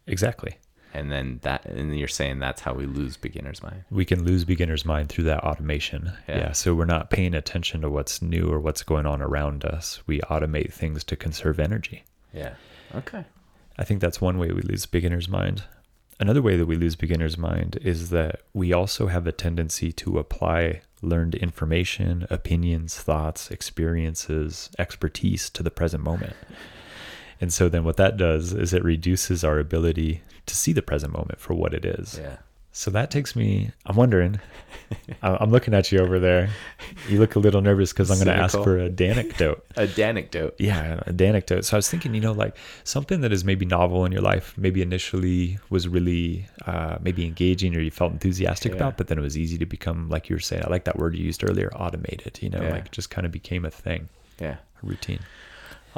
Exactly. 0.09 0.59
and 0.95 1.13
then 1.13 1.39
that, 1.43 1.65
and 1.67 1.97
you're 1.99 2.09
saying 2.09 2.39
that's 2.39 2.63
how 2.63 2.73
we 2.75 2.87
lose 2.87 3.17
beginner's 3.17 3.63
mind. 3.63 3.85
We 3.91 4.05
can 4.05 4.25
lose 4.25 4.45
beginner's 4.45 4.85
mind 4.85 5.09
through 5.11 5.25
that 5.25 5.45
automation. 5.45 6.13
Yeah. 6.29 6.39
yeah. 6.39 6.53
So, 6.53 6.75
we're 6.75 6.87
not 6.87 7.11
paying 7.11 7.35
attention 7.35 7.83
to 7.83 7.91
what's 7.91 8.23
new 8.23 8.49
or 8.49 8.59
what's 8.59 8.83
going 8.83 9.07
on 9.07 9.23
around 9.23 9.65
us. 9.65 10.01
We 10.07 10.21
automate 10.23 10.73
things 10.73 11.05
to 11.05 11.17
conserve 11.17 11.61
energy. 11.61 12.05
Yeah. 12.33 12.55
Okay. 12.95 13.25
I 13.79 13.85
think 13.85 14.01
that's 14.01 14.21
one 14.21 14.39
way 14.39 14.51
we 14.51 14.63
lose 14.63 14.87
beginner's 14.87 15.29
mind. 15.29 15.65
Another 16.21 16.43
way 16.43 16.57
that 16.57 16.67
we 16.67 16.77
lose 16.77 16.97
beginner's 16.97 17.39
mind 17.39 17.79
is 17.83 18.11
that 18.11 18.41
we 18.53 18.73
also 18.73 19.07
have 19.07 19.27
a 19.27 19.33
tendency 19.33 19.93
to 19.93 20.19
apply 20.19 20.83
learned 21.01 21.37
information, 21.37 22.27
opinions, 22.29 22.99
thoughts, 22.99 23.53
experiences, 23.53 24.71
expertise 24.79 25.49
to 25.51 25.63
the 25.63 25.71
present 25.71 26.03
moment. 26.03 26.35
And 27.41 27.53
so 27.53 27.69
then 27.69 27.85
what 27.85 27.97
that 27.97 28.17
does 28.17 28.53
is 28.53 28.73
it 28.75 28.83
reduces 28.85 29.45
our 29.45 29.59
ability 29.59 30.23
to 30.47 30.57
see 30.57 30.73
the 30.73 30.83
present 30.83 31.13
moment 31.13 31.39
for 31.41 31.55
what 31.55 31.73
it 31.75 31.85
is. 31.85 32.19
Yeah. 32.21 32.39
So 32.73 32.91
that 32.93 33.11
takes 33.11 33.35
me, 33.35 33.73
I'm 33.87 33.97
wondering, 33.97 34.39
I'm 35.23 35.51
looking 35.51 35.75
at 35.75 35.91
you 35.91 35.99
over 35.99 36.19
there. 36.21 36.49
You 37.09 37.19
look 37.19 37.35
a 37.35 37.39
little 37.41 37.61
nervous 37.61 37.93
because 37.93 38.09
I'm 38.11 38.19
going 38.19 38.29
to 38.37 38.41
ask 38.41 38.57
for 38.57 38.79
a 38.79 38.89
danecdote. 38.89 39.63
A 39.77 39.87
danecdote. 39.89 40.55
Yeah, 40.59 41.01
a 41.07 41.23
anecdote. 41.23 41.65
So 41.65 41.77
I 41.77 41.79
was 41.79 41.89
thinking, 41.89 42.15
you 42.15 42.21
know, 42.21 42.33
like 42.33 42.57
something 42.85 43.21
that 43.23 43.33
is 43.33 43.45
maybe 43.45 43.67
novel 43.67 44.05
in 44.05 44.13
your 44.13 44.21
life, 44.21 44.55
maybe 44.57 44.81
initially 44.83 45.59
was 45.71 45.89
really 45.89 46.47
uh, 46.67 46.99
maybe 47.01 47.25
engaging 47.25 47.75
or 47.75 47.81
you 47.81 47.91
felt 47.91 48.13
enthusiastic 48.13 48.73
Yeah. 48.73 48.77
about, 48.77 48.97
but 48.97 49.09
then 49.09 49.19
it 49.19 49.23
was 49.23 49.37
easy 49.37 49.59
to 49.59 49.67
become, 49.67 50.09
like 50.09 50.29
you 50.29 50.37
were 50.37 50.41
saying, 50.41 50.63
I 50.65 50.69
like 50.71 50.85
that 50.85 50.99
word 50.99 51.17
you 51.17 51.25
used 51.25 51.43
earlier, 51.43 51.73
automated. 51.75 52.39
You 52.43 52.51
know, 52.51 52.63
Yeah. 52.63 52.71
like 52.71 52.91
just 52.93 53.11
kind 53.11 53.25
of 53.27 53.33
became 53.33 53.65
a 53.65 53.71
thing, 53.71 54.09
Yeah. 54.41 54.57
a 54.83 54.87
routine. 54.87 55.21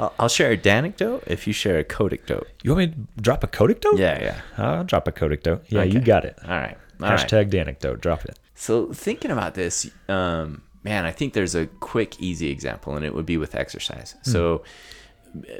I'll, 0.01 0.13
I'll 0.19 0.29
share 0.29 0.51
a 0.51 0.57
danecdote 0.57 1.23
if 1.27 1.45
you 1.47 1.53
share 1.53 1.77
a 1.77 1.83
codicdote. 1.83 2.47
You 2.63 2.73
want 2.75 2.89
me 2.89 2.95
to 2.95 3.21
drop 3.21 3.43
a 3.43 3.47
codicdote? 3.47 3.97
Yeah. 3.99 4.21
Yeah. 4.21 4.41
I'll 4.57 4.83
drop 4.83 5.07
a 5.07 5.11
codicdote. 5.11 5.63
Yeah, 5.69 5.83
you 5.83 5.99
got 5.99 6.25
it. 6.25 6.37
All 6.43 6.49
right. 6.49 6.77
All 7.01 7.09
right. 7.09 7.19
Hashtag 7.19 7.49
danecdote. 7.51 8.01
Drop 8.01 8.25
it. 8.25 8.39
So 8.55 8.91
thinking 8.93 9.31
about 9.31 9.53
this, 9.53 9.89
um, 10.09 10.63
man, 10.83 11.05
I 11.05 11.11
think 11.11 11.33
there's 11.33 11.55
a 11.55 11.67
quick, 11.67 12.19
easy 12.19 12.49
example, 12.49 12.95
and 12.95 13.05
it 13.05 13.13
would 13.13 13.25
be 13.25 13.37
with 13.37 13.55
exercise. 13.55 14.15
So, 14.23 14.63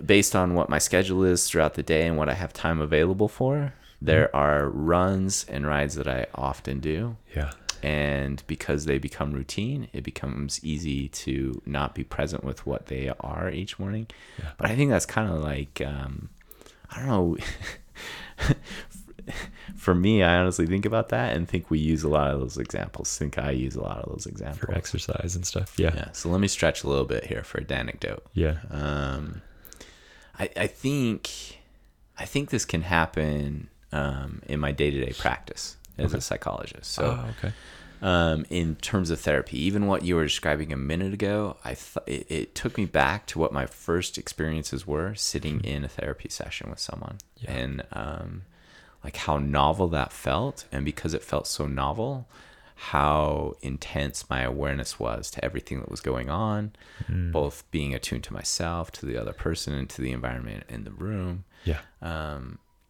based 0.05 0.35
on 0.35 0.53
what 0.53 0.69
my 0.69 0.77
schedule 0.79 1.23
is 1.23 1.47
throughout 1.49 1.75
the 1.75 1.83
day 1.83 2.05
and 2.07 2.17
what 2.17 2.29
I 2.29 2.33
have 2.33 2.51
time 2.53 2.81
available 2.81 3.27
for, 3.27 3.73
there 4.01 4.35
are 4.35 4.67
runs 4.69 5.45
and 5.47 5.65
rides 5.65 5.95
that 5.95 6.07
I 6.07 6.25
often 6.35 6.79
do. 6.79 7.15
Yeah. 7.35 7.51
And 7.83 8.43
because 8.47 8.85
they 8.85 8.97
become 8.97 9.31
routine, 9.31 9.87
it 9.93 10.03
becomes 10.03 10.63
easy 10.63 11.07
to 11.09 11.61
not 11.65 11.95
be 11.95 12.03
present 12.03 12.43
with 12.43 12.65
what 12.65 12.87
they 12.87 13.11
are 13.19 13.49
each 13.49 13.79
morning. 13.79 14.07
But 14.57 14.69
I 14.69 14.75
think 14.75 14.91
that's 14.91 15.05
kind 15.05 15.31
of 15.31 15.41
like, 15.41 15.81
um, 15.85 16.29
I 16.89 16.99
don't 16.99 17.07
know. 17.07 17.37
For 19.75 19.93
me, 19.93 20.23
I 20.23 20.37
honestly 20.37 20.65
think 20.65 20.85
about 20.85 21.09
that 21.09 21.35
and 21.35 21.47
think 21.47 21.69
we 21.69 21.79
use 21.79 22.03
a 22.03 22.09
lot 22.09 22.31
of 22.31 22.39
those 22.39 22.57
examples. 22.57 23.15
Think 23.17 23.37
I 23.37 23.51
use 23.51 23.75
a 23.75 23.81
lot 23.81 23.99
of 23.99 24.11
those 24.11 24.25
examples. 24.25 24.59
For 24.59 24.73
exercise 24.73 25.35
and 25.35 25.45
stuff. 25.45 25.77
Yeah. 25.77 25.93
Yeah. 25.95 26.11
So 26.11 26.29
let 26.29 26.41
me 26.41 26.47
stretch 26.47 26.83
a 26.83 26.89
little 26.89 27.05
bit 27.05 27.25
here 27.25 27.43
for 27.43 27.59
a 27.59 27.73
anecdote. 27.73 28.25
Yeah. 28.33 28.57
Um, 28.69 29.41
I, 30.39 30.49
I 30.57 30.67
think 30.67 31.59
I 32.17 32.25
think 32.25 32.49
this 32.49 32.65
can 32.65 32.81
happen 32.81 33.69
um, 33.91 34.41
in 34.47 34.59
my 34.59 34.71
day 34.71 34.91
to 34.91 35.05
day 35.05 35.13
practice 35.17 35.77
as 35.97 36.13
a 36.13 36.21
psychologist. 36.21 36.91
So 36.91 37.19
oh, 37.21 37.29
okay. 37.37 37.53
um, 38.01 38.45
in 38.49 38.75
terms 38.77 39.09
of 39.11 39.19
therapy. 39.19 39.59
Even 39.59 39.87
what 39.87 40.03
you 40.03 40.15
were 40.15 40.23
describing 40.25 40.71
a 40.73 40.77
minute 40.77 41.13
ago, 41.13 41.57
I 41.63 41.75
th- 41.75 41.97
it, 42.07 42.25
it 42.31 42.55
took 42.55 42.77
me 42.77 42.85
back 42.85 43.27
to 43.27 43.39
what 43.39 43.51
my 43.53 43.65
first 43.65 44.17
experiences 44.17 44.87
were 44.87 45.13
sitting 45.15 45.61
in 45.63 45.83
a 45.83 45.87
therapy 45.87 46.29
session 46.29 46.69
with 46.69 46.79
someone, 46.79 47.17
Yeah. 47.37 47.51
and 47.51 47.83
um, 47.93 48.41
like 49.03 49.17
how 49.17 49.37
novel 49.37 49.87
that 49.89 50.11
felt, 50.13 50.65
and 50.71 50.83
because 50.85 51.13
it 51.13 51.23
felt 51.23 51.45
so 51.47 51.65
novel, 51.67 52.27
how 52.75 53.53
intense 53.61 54.27
my 54.29 54.41
awareness 54.41 54.99
was 54.99 55.29
to 55.31 55.45
everything 55.45 55.79
that 55.79 55.91
was 55.91 56.01
going 56.01 56.29
on, 56.31 56.71
Mm. 57.09 57.31
both 57.31 57.63
being 57.71 57.93
attuned 57.93 58.23
to 58.23 58.33
myself, 58.33 58.91
to 58.93 59.05
the 59.05 59.17
other 59.17 59.33
person, 59.33 59.73
and 59.75 59.87
to 59.91 60.01
the 60.01 60.11
environment 60.11 60.63
in 60.69 60.83
the 60.83 60.91
room, 60.91 61.43
Yeah. 61.63 61.81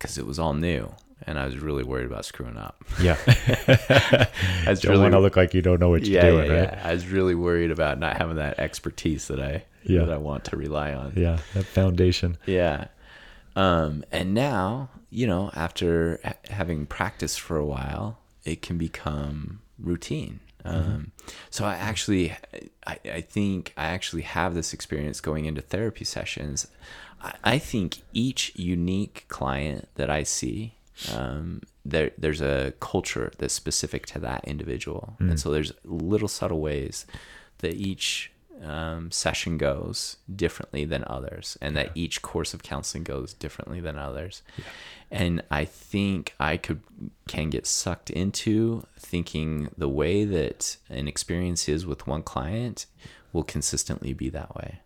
Because 0.01 0.17
it 0.17 0.25
was 0.25 0.39
all 0.39 0.55
new. 0.55 0.91
And 1.27 1.37
I 1.37 1.45
was 1.45 1.59
really 1.59 1.83
worried 1.83 2.07
about 2.07 2.25
screwing 2.25 2.57
up. 2.57 2.83
Yeah. 2.99 3.15
I 3.27 4.27
was 4.67 4.79
don't 4.81 4.99
want 4.99 5.13
to 5.13 5.19
look 5.19 5.35
like 5.35 5.53
you 5.53 5.61
don't 5.61 5.79
know 5.79 5.89
what 5.89 6.03
you're 6.03 6.15
yeah, 6.23 6.29
doing, 6.31 6.49
yeah, 6.49 6.57
right? 6.61 6.69
yeah. 6.73 6.81
I 6.83 6.93
was 6.93 7.07
really 7.07 7.35
worried 7.35 7.69
about 7.69 7.99
not 7.99 8.17
having 8.17 8.37
that 8.37 8.57
expertise 8.57 9.27
that 9.27 9.39
I 9.39 9.63
Yeah. 9.83 10.05
that 10.05 10.09
I 10.13 10.17
want 10.17 10.45
to 10.45 10.57
rely 10.57 10.93
on. 10.95 11.13
Yeah. 11.15 11.37
That 11.53 11.65
foundation. 11.65 12.37
Yeah. 12.47 12.85
Um, 13.55 14.03
and 14.11 14.33
now, 14.33 14.89
you 15.11 15.27
know, 15.27 15.51
after 15.53 16.19
ha- 16.25 16.33
having 16.49 16.87
practiced 16.87 17.39
for 17.39 17.55
a 17.57 17.65
while, 17.65 18.17
it 18.43 18.63
can 18.63 18.79
become 18.79 19.61
routine. 19.77 20.39
Um, 20.63 21.11
so 21.49 21.65
I 21.65 21.75
actually, 21.75 22.33
I, 22.85 22.99
I 23.05 23.21
think 23.21 23.73
I 23.77 23.85
actually 23.85 24.23
have 24.23 24.53
this 24.53 24.73
experience 24.73 25.21
going 25.21 25.45
into 25.45 25.61
therapy 25.61 26.05
sessions. 26.05 26.67
I, 27.21 27.33
I 27.43 27.57
think 27.57 28.03
each 28.13 28.53
unique 28.55 29.25
client 29.27 29.87
that 29.95 30.09
I 30.09 30.23
see, 30.23 30.75
um, 31.15 31.61
there, 31.83 32.11
there's 32.17 32.41
a 32.41 32.73
culture 32.79 33.31
that's 33.37 33.53
specific 33.53 34.05
to 34.07 34.19
that 34.19 34.43
individual. 34.45 35.15
And 35.19 35.39
so 35.39 35.51
there's 35.51 35.71
little 35.83 36.27
subtle 36.27 36.59
ways 36.59 37.05
that 37.59 37.73
each 37.73 38.30
um, 38.63 39.11
session 39.11 39.57
goes 39.57 40.17
differently 40.33 40.85
than 40.85 41.03
others, 41.07 41.57
and 41.61 41.75
that 41.75 41.91
each 41.95 42.21
course 42.21 42.53
of 42.53 42.63
counseling 42.63 43.03
goes 43.03 43.33
differently 43.33 43.79
than 43.79 43.97
others. 43.97 44.41
And 45.09 45.43
I 45.51 45.65
think 45.65 46.33
I 46.39 46.57
could 46.57 46.81
can 47.27 47.49
get 47.49 47.67
sucked 47.67 48.09
into 48.09 48.83
thinking 48.97 49.69
the 49.77 49.89
way 49.89 50.23
that 50.25 50.77
an 50.89 51.07
experience 51.07 51.67
is 51.67 51.85
with 51.85 52.07
one 52.07 52.23
client 52.23 52.85
will 53.33 53.43
consistently 53.43 54.13
be 54.13 54.29
that 54.29 54.55
way. 54.55 54.79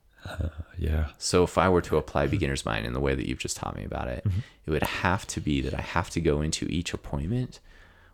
Yeah. 0.78 1.10
So 1.18 1.44
if 1.44 1.58
I 1.58 1.70
were 1.70 1.82
to 1.84 1.98
apply 1.98 2.28
beginner's 2.28 2.66
mind 2.66 2.86
in 2.86 2.94
the 2.94 3.00
way 3.00 3.14
that 3.14 3.28
you've 3.28 3.40
just 3.40 3.58
taught 3.58 3.76
me 3.76 3.84
about 3.84 4.08
it, 4.08 4.26
it 4.66 4.72
would 4.72 4.84
have 4.84 5.28
to 5.28 5.40
be 5.40 5.62
that 5.62 5.74
I 5.74 5.82
have 5.82 6.10
to 6.12 6.22
go 6.22 6.42
into 6.42 6.66
each 6.66 6.94
appointment 6.94 7.60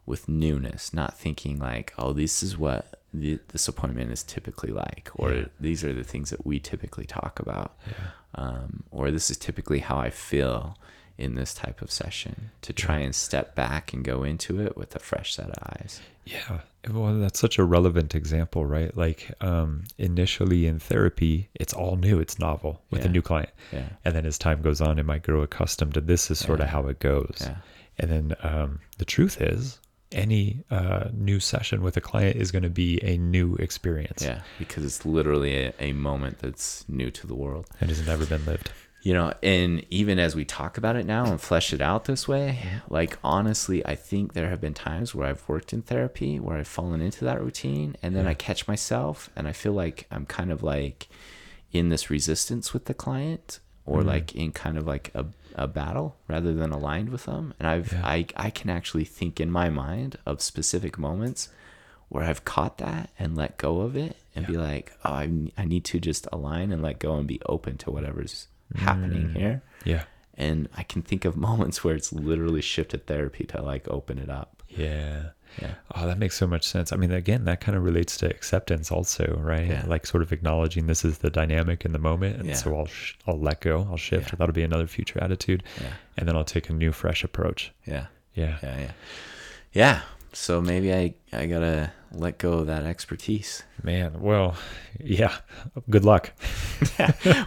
with 0.05 0.27
newness, 0.27 0.93
not 0.93 1.17
thinking 1.17 1.57
like, 1.57 1.93
oh, 1.97 2.11
this 2.11 2.43
is 2.43 2.57
what 2.57 3.00
the, 3.13 3.39
this 3.49 3.67
appointment 3.67 4.11
is 4.11 4.23
typically 4.23 4.71
like, 4.71 5.09
or 5.15 5.33
Yeah. 5.33 5.45
these 5.59 5.83
are 5.83 5.93
the 5.93 6.03
things 6.03 6.29
that 6.29 6.45
we 6.45 6.59
typically 6.59 7.05
talk 7.05 7.39
about, 7.39 7.77
um, 8.35 8.83
or 8.91 9.11
this 9.11 9.29
is 9.29 9.37
typically 9.37 9.79
how 9.79 9.97
I 9.97 10.09
feel 10.09 10.77
in 11.17 11.35
this 11.35 11.53
type 11.53 11.81
of 11.81 11.91
session. 11.91 12.51
To 12.61 12.73
try 12.73 12.97
and 12.99 13.13
step 13.13 13.53
back 13.53 13.93
and 13.93 14.03
go 14.03 14.23
into 14.23 14.59
it 14.61 14.77
with 14.77 14.95
a 14.95 14.99
fresh 14.99 15.35
set 15.35 15.49
of 15.49 15.57
eyes. 15.79 16.01
Yeah. 16.25 16.59
Well, 16.89 17.19
that's 17.19 17.39
such 17.39 17.59
a 17.59 17.63
relevant 17.63 18.15
example, 18.15 18.65
right? 18.65 18.95
Like 18.95 19.31
um, 19.41 19.83
initially 19.99 20.65
in 20.65 20.79
therapy, 20.79 21.49
it's 21.53 21.73
all 21.73 21.95
new, 21.95 22.19
it's 22.19 22.39
novel 22.39 22.81
with 22.89 23.05
a 23.05 23.09
new 23.09 23.21
client. 23.21 23.49
Yeah. 23.71 23.89
And 24.03 24.15
then 24.15 24.25
as 24.25 24.37
time 24.39 24.61
goes 24.61 24.81
on, 24.81 24.97
it 24.97 25.05
might 25.05 25.21
grow 25.23 25.41
accustomed 25.41 25.93
to 25.95 26.01
this 26.01 26.31
is 26.31 26.39
sort 26.39 26.59
of 26.59 26.67
how 26.69 26.87
it 26.87 26.99
goes. 26.99 27.37
Yeah. 27.41 27.57
And 27.99 28.09
then 28.09 28.35
um, 28.41 28.79
the 28.97 29.05
truth 29.05 29.39
is, 29.41 29.79
any 30.11 30.63
uh, 30.69 31.09
new 31.13 31.39
session 31.39 31.81
with 31.81 31.95
a 31.97 32.01
client 32.01 32.35
is 32.37 32.51
going 32.51 32.63
to 32.63 32.69
be 32.69 32.99
a 33.03 33.17
new 33.17 33.55
experience. 33.55 34.23
Yeah, 34.23 34.41
because 34.59 34.83
it's 34.85 35.05
literally 35.05 35.55
a, 35.67 35.73
a 35.79 35.93
moment 35.93 36.39
that's 36.39 36.83
new 36.89 37.11
to 37.11 37.27
the 37.27 37.35
world. 37.35 37.67
It 37.79 37.89
has 37.89 38.05
never 38.05 38.25
been 38.25 38.45
lived. 38.45 38.71
you 39.03 39.13
know 39.13 39.33
and 39.41 39.83
even 39.89 40.19
as 40.19 40.35
we 40.35 40.45
talk 40.45 40.77
about 40.77 40.95
it 40.95 41.07
now 41.07 41.25
and 41.25 41.41
flesh 41.41 41.73
it 41.73 41.81
out 41.81 42.05
this 42.05 42.27
way 42.27 42.59
like 42.87 43.17
honestly 43.23 43.83
i 43.87 43.95
think 43.95 44.33
there 44.33 44.47
have 44.49 44.61
been 44.61 44.75
times 44.75 45.15
where 45.15 45.27
i've 45.27 45.43
worked 45.49 45.73
in 45.73 45.81
therapy 45.81 46.39
where 46.39 46.57
i've 46.57 46.67
fallen 46.67 47.01
into 47.01 47.25
that 47.25 47.41
routine 47.41 47.95
and 48.03 48.15
then 48.15 48.27
i 48.27 48.35
catch 48.35 48.67
myself 48.67 49.31
and 49.35 49.47
i 49.47 49.51
feel 49.51 49.73
like 49.73 50.05
i'm 50.11 50.23
kind 50.27 50.51
of 50.51 50.61
like 50.61 51.07
in 51.71 51.89
this 51.89 52.11
resistance 52.11 52.73
with 52.73 52.85
the 52.85 52.93
client 52.93 53.59
or 53.87 54.03
like 54.03 54.35
in 54.35 54.51
kind 54.51 54.77
of 54.77 54.85
like 54.85 55.09
a, 55.15 55.25
a 55.55 55.67
battle 55.67 56.15
rather 56.27 56.53
than 56.53 56.71
aligned 56.71 57.09
with 57.09 57.25
them 57.25 57.53
and 57.59 57.67
i've 57.67 57.91
Yeah. 57.91 58.01
I, 58.05 58.25
I 58.35 58.49
can 58.49 58.69
actually 58.69 59.05
think 59.05 59.39
in 59.39 59.51
my 59.51 59.69
mind 59.69 60.17
of 60.25 60.41
specific 60.41 60.97
moments 60.97 61.49
where 62.11 62.25
I've 62.25 62.43
caught 62.43 62.77
that 62.79 63.09
and 63.17 63.37
let 63.37 63.57
go 63.57 63.79
of 63.79 63.95
it 63.95 64.17
and 64.35 64.45
be 64.45 64.57
like, 64.57 64.91
oh, 65.05 65.13
I, 65.13 65.31
I 65.57 65.63
need 65.63 65.85
to 65.85 65.99
just 65.99 66.27
align 66.33 66.73
and 66.73 66.81
let 66.81 66.99
go 66.99 67.15
and 67.15 67.25
be 67.25 67.41
open 67.45 67.77
to 67.77 67.91
whatever's 67.91 68.47
happening 68.75 69.29
mm. 69.29 69.37
here. 69.37 69.61
Yeah. 69.85 70.03
And 70.37 70.67
I 70.75 70.83
can 70.83 71.03
think 71.03 71.23
of 71.23 71.37
moments 71.37 71.85
where 71.85 71.95
it's 71.95 72.11
literally 72.11 72.59
shifted 72.59 73.07
therapy 73.07 73.45
to 73.45 73.61
like 73.61 73.87
open 73.87 74.17
it 74.17 74.29
up. 74.29 74.60
Yeah. 74.77 75.29
Yeah. 75.61 75.73
Oh, 75.95 76.07
that 76.07 76.17
makes 76.17 76.37
so 76.37 76.47
much 76.47 76.65
sense. 76.65 76.93
I 76.93 76.95
mean, 76.95 77.11
again, 77.11 77.43
that 77.43 77.59
kind 77.59 77.77
of 77.77 77.83
relates 77.83 78.15
to 78.17 78.29
acceptance 78.29 78.89
also, 78.89 79.37
right? 79.43 79.67
Yeah. 79.67 79.83
Like 79.85 80.05
sort 80.07 80.23
of 80.23 80.31
acknowledging 80.31 80.87
this 80.87 81.03
is 81.03 81.17
the 81.17 81.29
dynamic 81.29 81.83
in 81.83 81.91
the 81.91 81.99
moment. 81.99 82.37
And 82.37 82.47
Yeah. 82.47 82.55
so 82.55 82.77
I'll, 82.77 82.85
sh- 82.85 83.15
I'll 83.27 83.37
let 83.39 83.59
go, 83.59 83.85
I'll 83.91 83.97
shift. 83.97 84.29
Yeah. 84.29 84.35
That'll 84.37 84.53
be 84.53 84.63
another 84.63 84.87
future 84.87 85.21
attitude. 85.21 85.63
Yeah. 85.81 85.91
And 86.17 86.27
then 86.29 86.37
I'll 86.37 86.45
take 86.45 86.69
a 86.69 86.73
new, 86.73 86.93
fresh 86.93 87.23
approach. 87.25 87.71
Yeah. 87.85 88.05
Yeah. 88.33 88.59
Yeah. 88.63 88.79
Yeah. 88.79 88.91
Yeah. 89.73 90.01
So 90.33 90.61
maybe 90.61 90.93
I, 90.93 91.13
I 91.33 91.45
gotta 91.45 91.91
let 92.13 92.37
go 92.37 92.53
of 92.59 92.67
that 92.67 92.83
expertise. 92.83 93.63
Man, 93.83 94.19
well, 94.21 94.55
yeah. 94.99 95.35
Good 95.89 96.05
luck. 96.05 96.31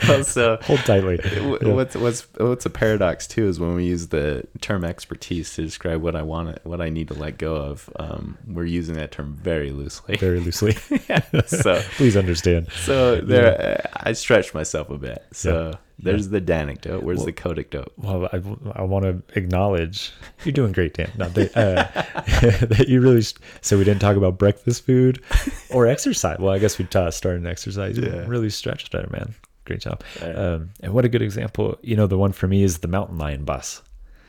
well, 0.09 0.25
so 0.25 0.59
Hold 0.62 0.81
tightly. 0.81 1.16
Wh- 1.18 1.62
Yeah. 1.62 1.73
What's 1.73 1.94
what's 1.97 2.27
what's 2.37 2.66
a 2.66 2.70
paradox 2.70 3.27
too 3.27 3.47
is 3.49 3.59
when 3.61 3.75
we 3.75 3.85
use 3.87 4.09
the 4.09 4.47
term 4.61 4.85
expertise 4.85 5.55
to 5.55 5.62
describe 5.62 6.03
what 6.03 6.14
I 6.16 6.23
want, 6.23 6.59
what 6.64 6.81
I 6.81 6.90
need 6.90 7.09
to 7.09 7.14
let 7.14 7.38
go 7.38 7.57
of. 7.57 7.88
Um, 7.99 8.37
we're 8.47 8.64
using 8.64 8.97
that 8.97 9.12
term 9.12 9.35
very 9.35 9.70
loosely. 9.70 10.16
Very 10.16 10.40
loosely. 10.40 10.73
so 11.47 11.81
Please 11.97 12.16
understand. 12.16 12.68
so 12.85 13.20
there, 13.20 13.83
uh, 13.85 13.88
I 13.94 14.12
stretched 14.12 14.55
myself 14.55 14.90
a 14.90 14.99
bit. 14.99 15.25
So 15.33 15.79
there's 15.99 16.29
the 16.29 16.41
danecdote. 16.41 17.03
Where's 17.03 17.19
Well- 17.19 17.27
the 17.27 17.33
codicdote? 17.33 17.93
Well, 17.97 18.29
I, 18.33 18.43
I 18.79 18.83
want 18.83 19.05
to 19.05 19.23
acknowledge 19.39 20.13
you're 20.45 20.53
doing 20.53 20.73
great, 20.73 20.95
Dan. 20.95 21.11
Not 21.17 21.35
that, 21.35 21.57
uh, 21.57 22.03
that 22.67 22.87
you 22.89 23.01
really. 23.01 23.23
So 23.61 23.79
we 23.79 23.85
didn't 23.85 24.01
talk 24.01 24.17
about 24.17 24.39
breakfast 24.39 24.85
food 24.85 25.23
or 25.71 25.87
exercise. 25.95 26.39
Well, 26.39 26.53
I 26.53 26.59
guess 26.59 26.79
we 26.79 26.87
uh, 26.95 27.11
started 27.11 27.41
an 27.43 27.47
exercise. 27.47 27.97
You 27.97 28.05
Yeah. 28.07 28.25
really 28.27 28.51
stretched 28.51 28.93
there, 28.93 29.07
man. 29.11 29.35
Great 29.65 29.81
job. 29.81 30.03
Yeah. 30.21 30.27
Um, 30.33 30.71
and 30.81 30.93
what 30.93 31.05
a 31.05 31.09
good 31.09 31.23
example. 31.23 31.79
You 31.83 31.97
know, 31.97 32.07
the 32.07 32.19
one 32.19 32.33
for 32.33 32.47
me 32.47 32.63
is 32.63 32.79
the 32.81 32.89
mountain 32.89 33.17
lion 33.17 33.45
bus. 33.45 33.83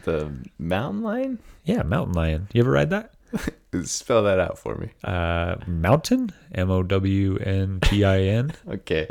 The 0.05 0.31
mountain 0.59 1.01
lion. 1.03 1.39
Yeah, 1.65 1.81
mountain 1.83 2.13
lion. 2.13 2.47
You 2.53 2.61
ever 2.61 2.71
ride 2.71 2.91
that? 2.91 3.11
Spell 3.83 4.23
that 4.23 4.39
out 4.39 4.57
for 4.57 4.75
me. 4.75 4.89
Uh, 5.03 5.55
mountain, 5.67 6.31
M 6.53 6.71
O 6.71 6.83
W 6.83 7.37
N 7.37 7.79
T 7.81 8.05
I 8.05 8.19
N. 8.21 8.53
Okay. 8.69 9.09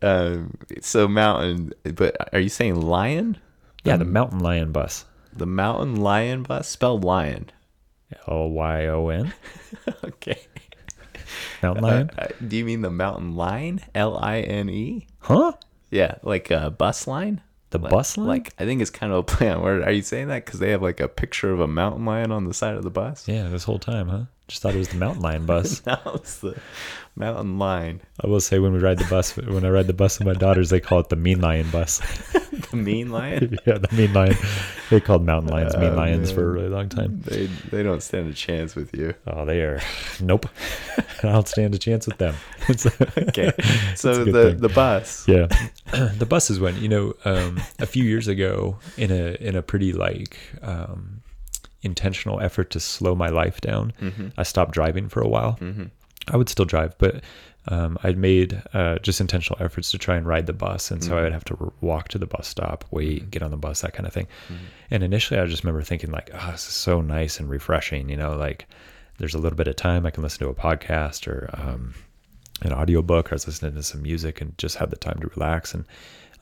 Um, 0.00 0.54
so 0.80 1.08
mountain, 1.08 1.72
but 1.94 2.16
are 2.34 2.40
you 2.40 2.48
saying 2.48 2.76
lion? 2.80 3.38
Yeah, 3.84 3.96
the 3.96 4.04
mountain 4.04 4.38
lion 4.40 4.72
bus. 4.72 5.04
The 5.34 5.46
mountain 5.46 5.96
lion 5.96 6.42
bus? 6.44 6.68
spelled 6.68 7.04
lion. 7.04 7.50
L 8.28 8.50
Y 8.50 8.86
O 8.86 9.08
N. 9.08 9.32
Okay. 10.04 10.38
Mountain 11.62 11.82
lion. 11.84 12.10
Uh, 12.18 12.26
do 12.46 12.56
you 12.56 12.64
mean 12.64 12.82
the 12.82 12.90
mountain 12.90 13.34
line? 13.36 13.80
L 13.94 14.18
I 14.18 14.40
N 14.40 14.68
E? 14.68 15.06
Huh? 15.20 15.52
Yeah, 15.90 16.16
like 16.22 16.50
a 16.50 16.70
bus 16.70 17.06
line. 17.06 17.40
The 17.70 17.78
Like- 17.78 17.90
bus 17.90 18.16
line? 18.18 18.26
Like 18.28 18.52
I 18.58 18.64
think 18.66 18.82
it's 18.82 18.90
kind 18.90 19.12
of 19.12 19.18
a 19.20 19.22
play 19.22 19.48
on 19.48 19.62
word. 19.62 19.82
Are 19.82 19.90
you 19.92 20.02
saying 20.02 20.28
that 20.28 20.44
because 20.44 20.60
they 20.60 20.70
have 20.70 20.82
like 20.82 21.00
a 21.00 21.08
picture 21.08 21.52
of 21.52 21.60
a 21.60 21.66
mountain 21.66 22.04
lion 22.04 22.30
on 22.30 22.44
the 22.44 22.54
side 22.54 22.74
of 22.76 22.82
the 22.84 22.90
bus? 22.90 23.26
Yeah, 23.26 23.48
this 23.48 23.64
whole 23.64 23.78
time, 23.78 24.08
huh? 24.08 24.24
Just 24.52 24.60
thought 24.62 24.74
it 24.74 24.78
was 24.78 24.88
the 24.88 24.98
mountain 24.98 25.22
lion 25.22 25.46
bus. 25.46 25.80
No, 25.86 25.96
it's 26.14 26.40
the 26.40 26.54
mountain 27.16 27.58
lion. 27.58 28.02
I 28.22 28.26
will 28.26 28.38
say 28.40 28.58
when 28.58 28.74
we 28.74 28.80
ride 28.80 28.98
the 28.98 29.06
bus, 29.06 29.34
when 29.34 29.64
I 29.64 29.70
ride 29.70 29.86
the 29.86 29.94
bus 29.94 30.18
with 30.18 30.28
my 30.28 30.34
daughters, 30.34 30.68
they 30.68 30.78
call 30.78 31.00
it 31.00 31.08
the 31.08 31.16
mean 31.16 31.40
lion 31.40 31.70
bus. 31.70 32.02
The 32.70 32.76
mean 32.76 33.10
lion. 33.10 33.58
yeah, 33.66 33.78
the 33.78 33.88
mean 33.96 34.12
lion. 34.12 34.36
They 34.90 35.00
called 35.00 35.24
mountain 35.24 35.50
lions 35.50 35.74
mean 35.76 35.92
Oh, 35.92 35.96
lions 35.96 36.30
for 36.30 36.42
a 36.48 36.52
really 36.52 36.68
long 36.68 36.90
time. 36.90 37.20
they 37.24 37.46
they 37.70 37.82
don't 37.82 38.02
stand 38.02 38.28
a 38.30 38.34
chance 38.34 38.74
with 38.74 38.94
you. 38.94 39.14
Oh, 39.26 39.46
they 39.46 39.62
are. 39.62 39.80
Nope. 40.20 40.46
I 41.22 41.32
don't 41.32 41.48
stand 41.48 41.74
a 41.74 41.78
chance 41.78 42.06
with 42.06 42.18
them. 42.18 42.34
Okay, 42.70 43.52
so 43.94 44.24
the 44.24 44.32
thing. 44.32 44.58
the 44.58 44.68
bus. 44.68 45.26
yeah, 45.26 45.46
the 46.18 46.26
bus 46.26 46.50
is 46.50 46.60
when 46.60 46.76
you 46.76 46.88
know 46.88 47.14
um, 47.24 47.58
a 47.78 47.86
few 47.86 48.04
years 48.04 48.28
ago 48.28 48.78
in 48.98 49.10
a 49.10 49.34
in 49.40 49.56
a 49.56 49.62
pretty 49.62 49.92
like 49.94 50.38
um, 50.62 51.21
intentional 51.82 52.40
effort 52.40 52.70
to 52.70 52.80
slow 52.80 53.14
my 53.14 53.28
life 53.28 53.60
down. 53.60 53.92
I 54.36 54.42
stopped 54.44 54.72
driving 54.72 55.08
for 55.08 55.20
a 55.20 55.28
while. 55.28 55.58
I 56.28 56.36
would 56.36 56.48
still 56.48 56.64
drive, 56.64 56.96
but 56.98 57.22
um, 57.68 57.98
I'd 58.02 58.16
made 58.18 58.60
uh, 58.74 58.98
just 58.98 59.20
intentional 59.20 59.62
efforts 59.64 59.90
to 59.92 59.98
try 59.98 60.16
and 60.16 60.26
ride 60.26 60.46
the 60.46 60.52
bus, 60.52 60.90
and 60.90 61.02
so 61.02 61.16
I 61.18 61.22
would 61.22 61.32
have 61.32 61.44
to 61.44 61.56
r- 61.60 61.72
walk 61.80 62.08
to 62.08 62.18
the 62.18 62.26
bus 62.26 62.46
stop, 62.48 62.84
wait, 62.90 63.30
get 63.30 63.42
on 63.42 63.50
the 63.50 63.56
bus, 63.56 63.80
that 63.82 63.92
kind 63.92 64.06
of 64.06 64.12
thing. 64.12 64.26
And 64.90 65.02
initially, 65.02 65.38
I 65.40 65.46
just 65.46 65.62
remember 65.64 65.82
thinking 65.82 66.10
like, 66.10 66.30
"Oh, 66.34 66.50
this 66.52 66.66
is 66.66 66.74
so 66.74 67.00
nice 67.00 67.38
and 67.40 67.48
refreshing," 67.48 68.08
you 68.08 68.16
know, 68.16 68.34
like 68.36 68.66
there's 69.18 69.34
a 69.34 69.38
little 69.38 69.56
bit 69.56 69.68
of 69.68 69.76
time 69.76 70.06
I 70.06 70.10
can 70.10 70.22
listen 70.24 70.40
to 70.40 70.48
a 70.48 70.54
podcast 70.54 71.26
or 71.28 71.50
um, 71.52 71.94
an 72.62 72.72
audiobook. 72.72 73.30
I 73.30 73.34
was 73.36 73.46
listening 73.46 73.74
to 73.74 73.82
some 73.84 74.02
music 74.02 74.40
and 74.40 74.56
just 74.58 74.76
had 74.76 74.90
the 74.90 74.96
time 74.96 75.20
to 75.20 75.30
relax 75.36 75.74
and 75.74 75.84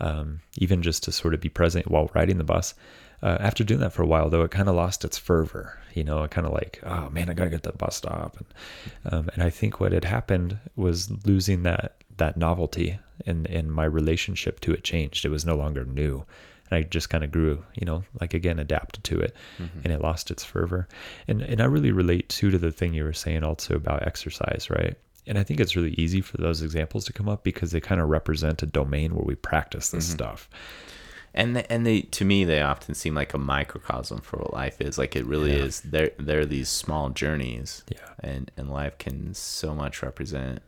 um, 0.00 0.40
even 0.56 0.80
just 0.82 1.02
to 1.04 1.12
sort 1.12 1.34
of 1.34 1.40
be 1.40 1.48
present 1.50 1.90
while 1.90 2.10
riding 2.14 2.38
the 2.38 2.44
bus. 2.44 2.74
Uh, 3.22 3.36
after 3.40 3.62
doing 3.64 3.80
that 3.80 3.92
for 3.92 4.02
a 4.02 4.06
while, 4.06 4.30
though, 4.30 4.42
it 4.42 4.50
kind 4.50 4.68
of 4.68 4.74
lost 4.74 5.04
its 5.04 5.18
fervor. 5.18 5.78
You 5.94 6.04
know, 6.04 6.26
kind 6.28 6.46
of 6.46 6.52
like, 6.52 6.80
oh 6.84 7.10
man, 7.10 7.28
I 7.28 7.34
gotta 7.34 7.50
get 7.50 7.62
to 7.64 7.72
the 7.72 7.76
bus 7.76 7.96
stop. 7.96 8.36
And, 8.36 9.12
um, 9.12 9.30
and 9.34 9.42
I 9.42 9.50
think 9.50 9.80
what 9.80 9.92
had 9.92 10.04
happened 10.04 10.58
was 10.76 11.10
losing 11.26 11.62
that 11.64 11.96
that 12.16 12.36
novelty, 12.36 12.98
and 13.26 13.46
and 13.48 13.72
my 13.72 13.84
relationship 13.84 14.60
to 14.60 14.72
it 14.72 14.84
changed. 14.84 15.24
It 15.24 15.30
was 15.30 15.44
no 15.44 15.56
longer 15.56 15.84
new. 15.84 16.24
And 16.70 16.78
I 16.78 16.82
just 16.82 17.10
kind 17.10 17.24
of 17.24 17.32
grew, 17.32 17.64
you 17.74 17.84
know, 17.84 18.04
like 18.20 18.32
again, 18.32 18.60
adapted 18.60 19.02
to 19.04 19.18
it, 19.18 19.34
and 19.82 19.92
it 19.92 20.00
lost 20.00 20.30
its 20.30 20.44
fervor. 20.44 20.86
And 21.26 21.42
and 21.42 21.60
I 21.60 21.64
really 21.64 21.92
relate 21.92 22.28
too 22.28 22.50
to 22.50 22.58
the 22.58 22.70
thing 22.72 22.94
you 22.94 23.04
were 23.04 23.12
saying 23.12 23.42
also 23.42 23.74
about 23.74 24.06
exercise, 24.06 24.68
right? 24.70 24.96
And 25.26 25.36
I 25.38 25.42
think 25.42 25.60
it's 25.60 25.76
really 25.76 25.94
easy 25.94 26.20
for 26.20 26.38
those 26.38 26.62
examples 26.62 27.04
to 27.06 27.12
come 27.12 27.28
up 27.28 27.42
because 27.44 27.72
they 27.72 27.80
kind 27.80 28.00
of 28.00 28.08
represent 28.08 28.62
a 28.62 28.66
domain 28.66 29.14
where 29.14 29.24
we 29.24 29.34
practice 29.34 29.90
this 29.90 30.06
stuff. 30.08 30.48
And 31.32 31.54
they, 31.56 31.64
and 31.70 31.86
they 31.86 32.00
to 32.02 32.24
me 32.24 32.44
they 32.44 32.60
often 32.60 32.94
seem 32.94 33.14
like 33.14 33.34
a 33.34 33.38
microcosm 33.38 34.20
for 34.20 34.38
what 34.38 34.52
life 34.52 34.80
is. 34.80 34.98
Like 34.98 35.14
it 35.14 35.24
really 35.26 35.52
Yeah. 35.56 35.64
is. 35.64 35.80
They're 35.80 36.10
they're 36.18 36.44
these 36.46 36.68
small 36.68 37.10
journeys. 37.10 37.84
Yeah. 37.88 38.08
And 38.18 38.50
and 38.56 38.70
life 38.70 38.98
can 38.98 39.34
so 39.34 39.74
much 39.74 40.02
represent 40.02 40.60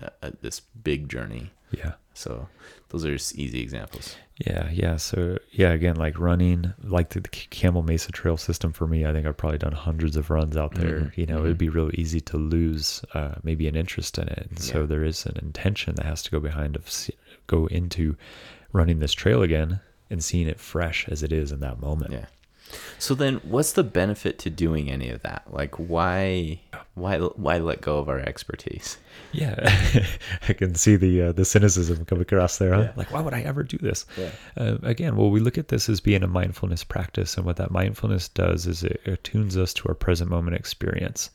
uh, 0.00 0.10
uh, 0.22 0.30
this 0.42 0.60
big 0.60 1.08
journey. 1.08 1.50
Yeah. 1.70 1.94
So 2.14 2.48
those 2.90 3.04
are 3.06 3.12
just 3.12 3.36
easy 3.36 3.60
examples. 3.62 4.16
Yeah, 4.46 4.68
yeah. 4.70 4.96
So 4.96 5.38
yeah, 5.52 5.70
again, 5.70 5.96
like 5.96 6.18
running, 6.18 6.74
like 6.82 7.10
the, 7.10 7.20
the 7.20 7.28
Campbell 7.28 7.82
Mesa 7.82 8.10
Trail 8.12 8.36
system 8.36 8.72
for 8.72 8.86
me, 8.86 9.06
I 9.06 9.12
think 9.12 9.26
I've 9.26 9.36
probably 9.36 9.58
done 9.58 9.72
hundreds 9.72 10.16
of 10.16 10.28
runs 10.30 10.56
out 10.56 10.74
there. 10.74 11.00
Mhm, 11.00 11.16
You 11.16 11.26
know, 11.26 11.44
it'd 11.44 11.58
be 11.58 11.68
real 11.68 11.90
easy 11.94 12.20
to 12.22 12.36
lose 12.36 13.02
uh, 13.14 13.36
maybe 13.42 13.68
an 13.68 13.76
interest 13.76 14.18
in 14.18 14.28
it, 14.28 14.46
and 14.50 14.58
so 14.58 14.86
there 14.86 15.04
is 15.04 15.24
an 15.26 15.36
intention 15.40 15.94
that 15.96 16.04
has 16.06 16.22
to 16.24 16.30
go 16.30 16.40
behind 16.40 16.76
of 16.76 16.90
go 17.46 17.66
into 17.66 18.16
running 18.72 18.98
this 18.98 19.12
trail 19.12 19.42
again 19.42 19.80
and 20.10 20.22
seeing 20.22 20.48
it 20.48 20.60
fresh 20.60 21.08
as 21.08 21.22
it 21.22 21.32
is 21.32 21.52
in 21.52 21.60
that 21.60 21.80
moment. 21.80 22.12
Yeah. 22.12 22.26
So 22.98 23.14
then, 23.14 23.36
what's 23.36 23.72
the 23.72 23.82
benefit 23.82 24.38
to 24.40 24.50
doing 24.50 24.90
any 24.90 25.08
of 25.10 25.22
that? 25.22 25.44
Like, 25.50 25.74
why, 25.76 26.60
why, 26.94 27.18
why 27.18 27.58
let 27.58 27.80
go 27.80 27.98
of 27.98 28.08
our 28.08 28.20
expertise? 28.20 28.98
Yeah, 29.32 29.56
I 30.48 30.52
can 30.52 30.74
see 30.74 30.96
the 30.96 31.22
uh, 31.22 31.32
the 31.32 31.44
cynicism 31.44 32.04
come 32.04 32.20
across 32.20 32.58
there. 32.58 32.74
Huh? 32.74 32.80
Yeah. 32.82 32.92
Like, 32.96 33.12
why 33.12 33.20
would 33.22 33.34
I 33.34 33.42
ever 33.42 33.62
do 33.62 33.78
this? 33.78 34.06
Yeah. 34.16 34.30
Uh, 34.56 34.76
again, 34.82 35.16
well, 35.16 35.30
we 35.30 35.40
look 35.40 35.58
at 35.58 35.68
this 35.68 35.88
as 35.88 36.00
being 36.00 36.22
a 36.22 36.28
mindfulness 36.28 36.84
practice, 36.84 37.36
and 37.36 37.46
what 37.46 37.56
that 37.56 37.70
mindfulness 37.70 38.28
does 38.28 38.66
is 38.66 38.84
it 38.84 39.00
attunes 39.06 39.56
us 39.56 39.72
to 39.74 39.88
our 39.88 39.94
present 39.94 40.30
moment 40.30 40.56
experience. 40.56 41.30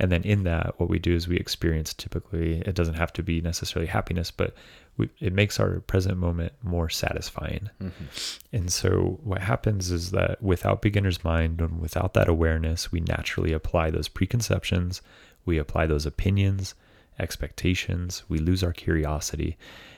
And 0.00 0.10
then 0.10 0.22
in 0.22 0.44
that, 0.44 0.80
what 0.80 0.88
we 0.88 0.98
do 0.98 1.14
is 1.14 1.28
we 1.28 1.36
experience 1.36 1.92
typically, 1.92 2.60
it 2.60 2.74
doesn't 2.74 2.94
have 2.94 3.12
to 3.12 3.22
be 3.22 3.42
necessarily 3.42 3.86
happiness, 3.86 4.30
but 4.30 4.54
we, 5.00 5.08
it 5.18 5.32
makes 5.32 5.58
our 5.58 5.80
present 5.80 6.18
moment 6.18 6.52
more 6.62 6.90
satisfying. 6.90 7.70
Mm-hmm. 7.82 8.04
And 8.52 8.70
so 8.70 9.18
what 9.24 9.40
happens 9.40 9.90
is 9.90 10.10
that 10.10 10.42
without 10.42 10.82
beginner's 10.82 11.24
mind 11.24 11.60
and 11.60 11.80
without 11.80 12.12
that 12.14 12.28
awareness, 12.28 12.92
we 12.92 13.00
naturally 13.00 13.52
apply 13.54 13.90
those 13.90 14.08
preconceptions, 14.08 15.00
we 15.46 15.56
apply 15.56 15.86
those 15.86 16.04
opinions, 16.04 16.74
expectations, 17.18 18.24
we 18.28 18.38
lose 18.38 18.62
our 18.62 18.74
curiosity. 18.74 19.56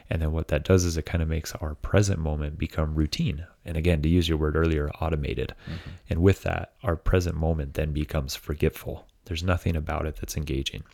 And 0.09 0.23
then 0.23 0.31
what 0.31 0.49
that 0.49 0.65
does 0.65 0.85
is 0.85 0.97
it 0.97 1.07
kind 1.07 1.23
of 1.23 1.29
makes 1.29 1.53
our 1.57 1.75
present 1.75 2.21
moment 2.21 2.59
become 2.59 2.95
routine. 2.95 3.45
And 3.65 3.77
again, 3.77 4.03
to 4.03 4.09
use 4.09 4.29
your 4.29 4.39
word 4.39 4.57
earlier, 4.57 4.89
automated. 5.01 5.55
Mm-hmm. 5.65 5.91
And 6.11 6.23
with 6.23 6.43
that, 6.43 6.75
our 6.85 6.97
present 6.97 7.37
moment 7.37 7.75
then 7.75 7.93
becomes 7.93 8.37
forgetful. 8.37 9.07
There's 9.25 9.43
nothing 9.43 9.75
about 9.75 10.07
it 10.07 10.17
that's 10.17 10.37
engaging. 10.37 10.85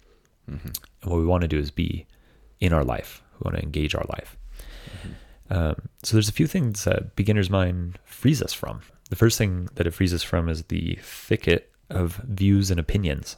Mm-hmm. 0.50 0.68
And 1.02 1.10
what 1.10 1.18
we 1.18 1.26
want 1.26 1.42
to 1.42 1.48
do 1.48 1.58
is 1.58 1.70
be 1.70 2.06
in 2.60 2.72
our 2.72 2.84
life. 2.84 3.22
We 3.38 3.48
want 3.48 3.56
to 3.56 3.62
engage 3.62 3.94
our 3.94 4.06
life. 4.08 4.36
Um, 5.50 5.76
so 6.02 6.14
there's 6.16 6.28
a 6.28 6.32
few 6.32 6.46
things 6.46 6.84
that 6.84 7.16
beginner's 7.16 7.50
mind 7.50 7.98
frees 8.04 8.42
us 8.42 8.52
from. 8.52 8.80
The 9.10 9.16
first 9.16 9.38
thing 9.38 9.68
that 9.74 9.86
it 9.86 9.92
frees 9.92 10.12
us 10.12 10.22
from 10.22 10.48
is 10.48 10.64
the 10.64 10.98
thicket 11.02 11.72
of 11.88 12.16
views 12.16 12.70
and 12.70 12.78
opinions. 12.78 13.36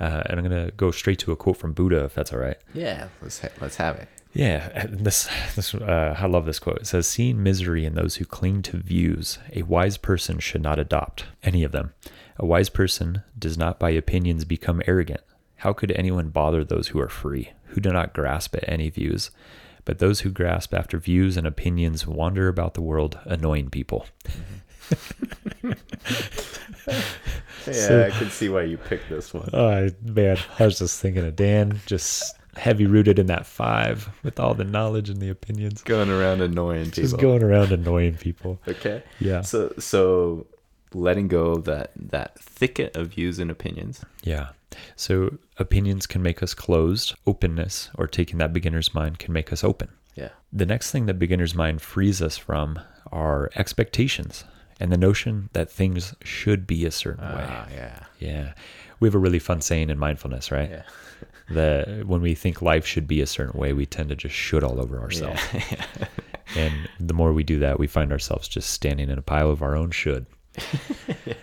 Uh, 0.00 0.22
and 0.26 0.38
I'm 0.38 0.46
going 0.46 0.66
to 0.66 0.72
go 0.72 0.90
straight 0.90 1.18
to 1.20 1.32
a 1.32 1.36
quote 1.36 1.56
from 1.56 1.72
Buddha, 1.72 2.04
if 2.04 2.14
that's 2.14 2.32
all 2.32 2.38
right. 2.38 2.56
Yeah, 2.74 3.08
let's 3.22 3.40
ha- 3.40 3.48
let's 3.60 3.76
have 3.76 3.96
it. 3.96 4.08
Yeah, 4.34 4.86
this 4.90 5.30
this 5.54 5.74
uh, 5.74 6.14
I 6.18 6.26
love 6.26 6.44
this 6.44 6.58
quote. 6.58 6.80
It 6.82 6.86
says, 6.86 7.06
"Seeing 7.06 7.42
misery 7.42 7.86
in 7.86 7.94
those 7.94 8.16
who 8.16 8.26
cling 8.26 8.60
to 8.62 8.76
views, 8.76 9.38
a 9.54 9.62
wise 9.62 9.96
person 9.96 10.38
should 10.40 10.60
not 10.60 10.78
adopt 10.78 11.24
any 11.42 11.64
of 11.64 11.72
them. 11.72 11.94
A 12.36 12.44
wise 12.44 12.68
person 12.68 13.22
does 13.38 13.56
not 13.56 13.78
by 13.78 13.90
opinions 13.90 14.44
become 14.44 14.82
arrogant. 14.86 15.22
How 15.56 15.72
could 15.72 15.90
anyone 15.92 16.28
bother 16.30 16.64
those 16.64 16.88
who 16.88 17.00
are 17.00 17.08
free, 17.08 17.52
who 17.66 17.80
do 17.80 17.90
not 17.90 18.12
grasp 18.14 18.54
at 18.56 18.68
any 18.68 18.90
views? 18.90 19.30
But 19.84 19.98
those 20.00 20.20
who 20.20 20.30
grasp 20.30 20.74
after 20.74 20.98
views 20.98 21.36
and 21.36 21.46
opinions 21.46 22.06
wander 22.06 22.48
about 22.48 22.74
the 22.74 22.82
world, 22.82 23.18
annoying 23.24 23.70
people." 23.70 24.06
Yeah, 27.66 27.72
So- 27.72 28.04
I 28.06 28.10
can 28.10 28.30
see 28.30 28.48
why 28.48 28.62
you 28.62 28.76
picked 28.76 29.08
this 29.08 29.34
one. 29.34 29.50
Oh 29.52 29.88
man, 30.04 30.38
I 30.58 30.64
was 30.66 30.78
just 30.78 31.00
thinking 31.00 31.24
of 31.24 31.34
Dan, 31.34 31.80
just 31.86 32.36
heavy 32.56 32.86
rooted 32.86 33.18
in 33.18 33.26
that 33.26 33.44
five 33.44 34.08
with 34.22 34.38
all 34.38 34.54
the 34.54 34.64
knowledge 34.64 35.10
and 35.10 35.20
the 35.20 35.28
opinions, 35.28 35.82
Going 35.82 36.08
around 36.08 36.40
annoying 36.42 36.86
people. 36.86 37.02
just 37.02 37.18
going 37.18 37.42
around 37.42 37.72
annoying 37.72 38.14
people. 38.14 38.60
Okay. 38.68 39.02
Yeah. 39.18 39.40
So 39.42 39.74
so 39.80 40.46
letting 40.94 41.26
go 41.28 41.46
of 41.52 41.64
that 41.64 41.90
that 41.96 42.38
thicket 42.38 42.94
of 42.96 43.08
views 43.08 43.38
and 43.40 43.50
opinions. 43.50 44.04
Yeah. 44.22 44.50
So 44.96 45.38
opinions 45.58 46.06
can 46.06 46.22
make 46.22 46.42
us 46.42 46.54
closed. 46.54 47.14
Openness 47.26 47.90
or 47.94 48.06
taking 48.06 48.38
that 48.38 48.52
beginner's 48.52 48.94
mind 48.94 49.18
can 49.18 49.32
make 49.32 49.52
us 49.52 49.64
open. 49.64 49.88
Yeah. 50.14 50.30
The 50.52 50.66
next 50.66 50.90
thing 50.90 51.06
that 51.06 51.18
beginner's 51.18 51.54
mind 51.54 51.82
frees 51.82 52.22
us 52.22 52.36
from 52.36 52.78
are 53.12 53.50
expectations 53.54 54.44
and 54.80 54.92
the 54.92 54.96
notion 54.96 55.48
that 55.52 55.70
things 55.70 56.14
should 56.22 56.66
be 56.66 56.84
a 56.84 56.90
certain 56.90 57.24
way. 57.24 57.46
Ah, 57.48 57.68
yeah. 57.72 58.00
Yeah. 58.18 58.52
We 59.00 59.08
have 59.08 59.14
a 59.14 59.18
really 59.18 59.38
fun 59.38 59.60
saying 59.60 59.90
in 59.90 59.98
mindfulness, 59.98 60.50
right? 60.50 60.70
Yeah. 60.70 60.82
That 61.48 62.08
when 62.08 62.22
we 62.22 62.34
think 62.34 62.60
life 62.60 62.84
should 62.84 63.06
be 63.06 63.20
a 63.20 63.26
certain 63.26 63.56
way, 63.56 63.72
we 63.72 63.86
tend 63.86 64.08
to 64.08 64.16
just 64.16 64.34
should 64.34 64.64
all 64.64 64.80
over 64.80 65.00
ourselves. 65.00 65.40
Yeah. 65.54 65.84
And 66.56 66.88
the 66.98 67.14
more 67.14 67.32
we 67.32 67.44
do 67.44 67.58
that, 67.60 67.78
we 67.78 67.86
find 67.86 68.10
ourselves 68.10 68.48
just 68.48 68.70
standing 68.70 69.10
in 69.10 69.18
a 69.18 69.22
pile 69.22 69.50
of 69.50 69.62
our 69.62 69.76
own 69.76 69.92
should. 69.92 70.26
Yeah. 71.24 71.34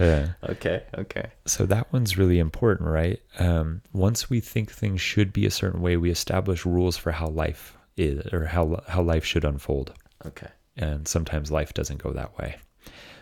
Okay. 0.00 0.82
Okay. 0.96 1.26
So 1.46 1.66
that 1.66 1.92
one's 1.92 2.16
really 2.16 2.38
important, 2.38 2.88
right? 2.88 3.20
Um, 3.38 3.82
once 3.92 4.30
we 4.30 4.40
think 4.40 4.70
things 4.70 5.00
should 5.00 5.32
be 5.32 5.46
a 5.46 5.50
certain 5.50 5.80
way, 5.80 5.96
we 5.96 6.10
establish 6.10 6.64
rules 6.64 6.96
for 6.96 7.12
how 7.12 7.28
life 7.28 7.76
is 7.96 8.32
or 8.32 8.46
how 8.46 8.82
how 8.88 9.02
life 9.02 9.24
should 9.24 9.44
unfold. 9.44 9.92
Okay. 10.26 10.48
And 10.76 11.08
sometimes 11.08 11.50
life 11.50 11.74
doesn't 11.74 12.02
go 12.02 12.12
that 12.12 12.38
way. 12.38 12.56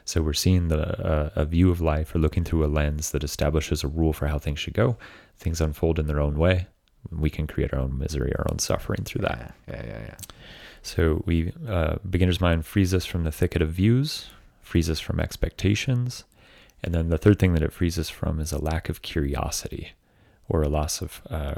So 0.05 0.23
we're 0.23 0.35
seeing 0.35 0.69
the 0.69 1.05
uh, 1.05 1.31
a 1.35 1.45
view 1.45 1.71
of 1.71 1.81
life 1.81 2.15
or 2.15 2.19
looking 2.19 2.45
through 2.45 2.65
a 2.65 2.69
lens 2.69 3.11
that 3.11 3.25
establishes 3.25 3.83
a 3.83 3.89
rule 3.89 4.13
for 4.13 4.29
how 4.29 4.39
things 4.39 4.61
should 4.61 4.75
go. 4.75 4.97
Things 5.39 5.61
unfold 5.61 5.99
in 5.99 6.07
their 6.07 6.21
own 6.21 6.39
way. 6.39 6.69
We 7.11 7.31
can 7.31 7.47
create 7.47 7.73
our 7.73 7.81
own 7.81 7.99
misery, 7.99 8.33
our 8.39 8.47
own 8.51 8.59
suffering 8.59 9.05
through 9.05 9.23
that. 9.23 9.55
Yeah. 9.67 9.75
Yeah. 9.75 9.87
Yeah. 9.87 10.01
Yeah. 10.07 10.15
So 10.83 11.23
we 11.27 11.53
uh, 11.67 11.97
beginner's 12.09 12.41
mind 12.41 12.65
frees 12.67 12.95
us 12.95 13.05
from 13.05 13.25
the 13.25 13.33
thicket 13.33 13.63
of 13.63 13.71
views, 13.71 14.29
frees 14.63 14.89
us 14.89 15.01
from 15.01 15.19
expectations, 15.19 16.25
and 16.83 16.95
then 16.95 17.09
the 17.09 17.19
third 17.19 17.39
thing 17.39 17.53
that 17.55 17.63
it 17.63 17.73
frees 17.73 17.99
us 17.99 18.09
from 18.09 18.41
is 18.41 18.53
a 18.53 18.59
lack 18.63 18.89
of 18.89 19.03
curiosity, 19.03 19.93
or 20.49 20.63
a 20.63 20.69
loss 20.69 21.03
of 21.03 21.23
uh, 21.31 21.55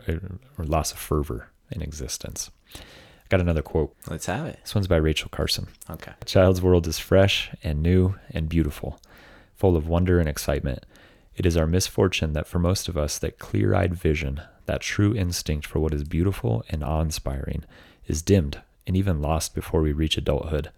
or 0.59 0.65
loss 0.65 0.93
of 0.93 0.99
fervor 0.99 1.51
in 1.71 1.83
existence. 1.83 2.51
I 2.75 3.29
got 3.29 3.41
another 3.41 3.63
quote. 3.63 3.95
Let's 4.09 4.27
have 4.27 4.47
it. 4.47 4.59
This 4.63 4.75
one's 4.75 4.89
by 4.89 4.97
Rachel 4.97 5.29
Carson. 5.31 5.69
Okay. 5.91 6.13
A 6.21 6.25
child's 6.25 6.63
world 6.63 6.87
is 6.87 6.99
fresh 6.99 7.51
and 7.63 7.83
new 7.83 8.15
and 8.31 8.49
beautiful, 8.49 9.01
full 9.55 9.77
of 9.77 9.87
wonder 9.87 10.19
and 10.19 10.29
excitement. 10.29 10.87
It 11.37 11.47
is 11.47 11.57
our 11.57 11.67
misfortune 11.67 12.33
that 12.33 12.47
for 12.47 12.59
most 12.59 12.89
of 12.89 12.97
us, 12.97 13.19
that 13.19 13.39
clear 13.39 13.75
eyed 13.75 13.95
vision, 13.95 14.41
that 14.67 14.81
true 14.81 15.15
instinct 15.15 15.67
for 15.67 15.79
what 15.79 15.95
is 15.95 16.05
beautiful 16.05 16.65
and 16.71 16.83
awe 16.83 17.01
inspiring, 17.01 17.65
is 18.07 18.23
dimmed 18.23 18.63
and 18.87 18.97
even 18.97 19.21
lost 19.21 19.55
before 19.55 19.83
we 19.83 19.93
reach 19.93 20.17
adulthood. 20.17 20.71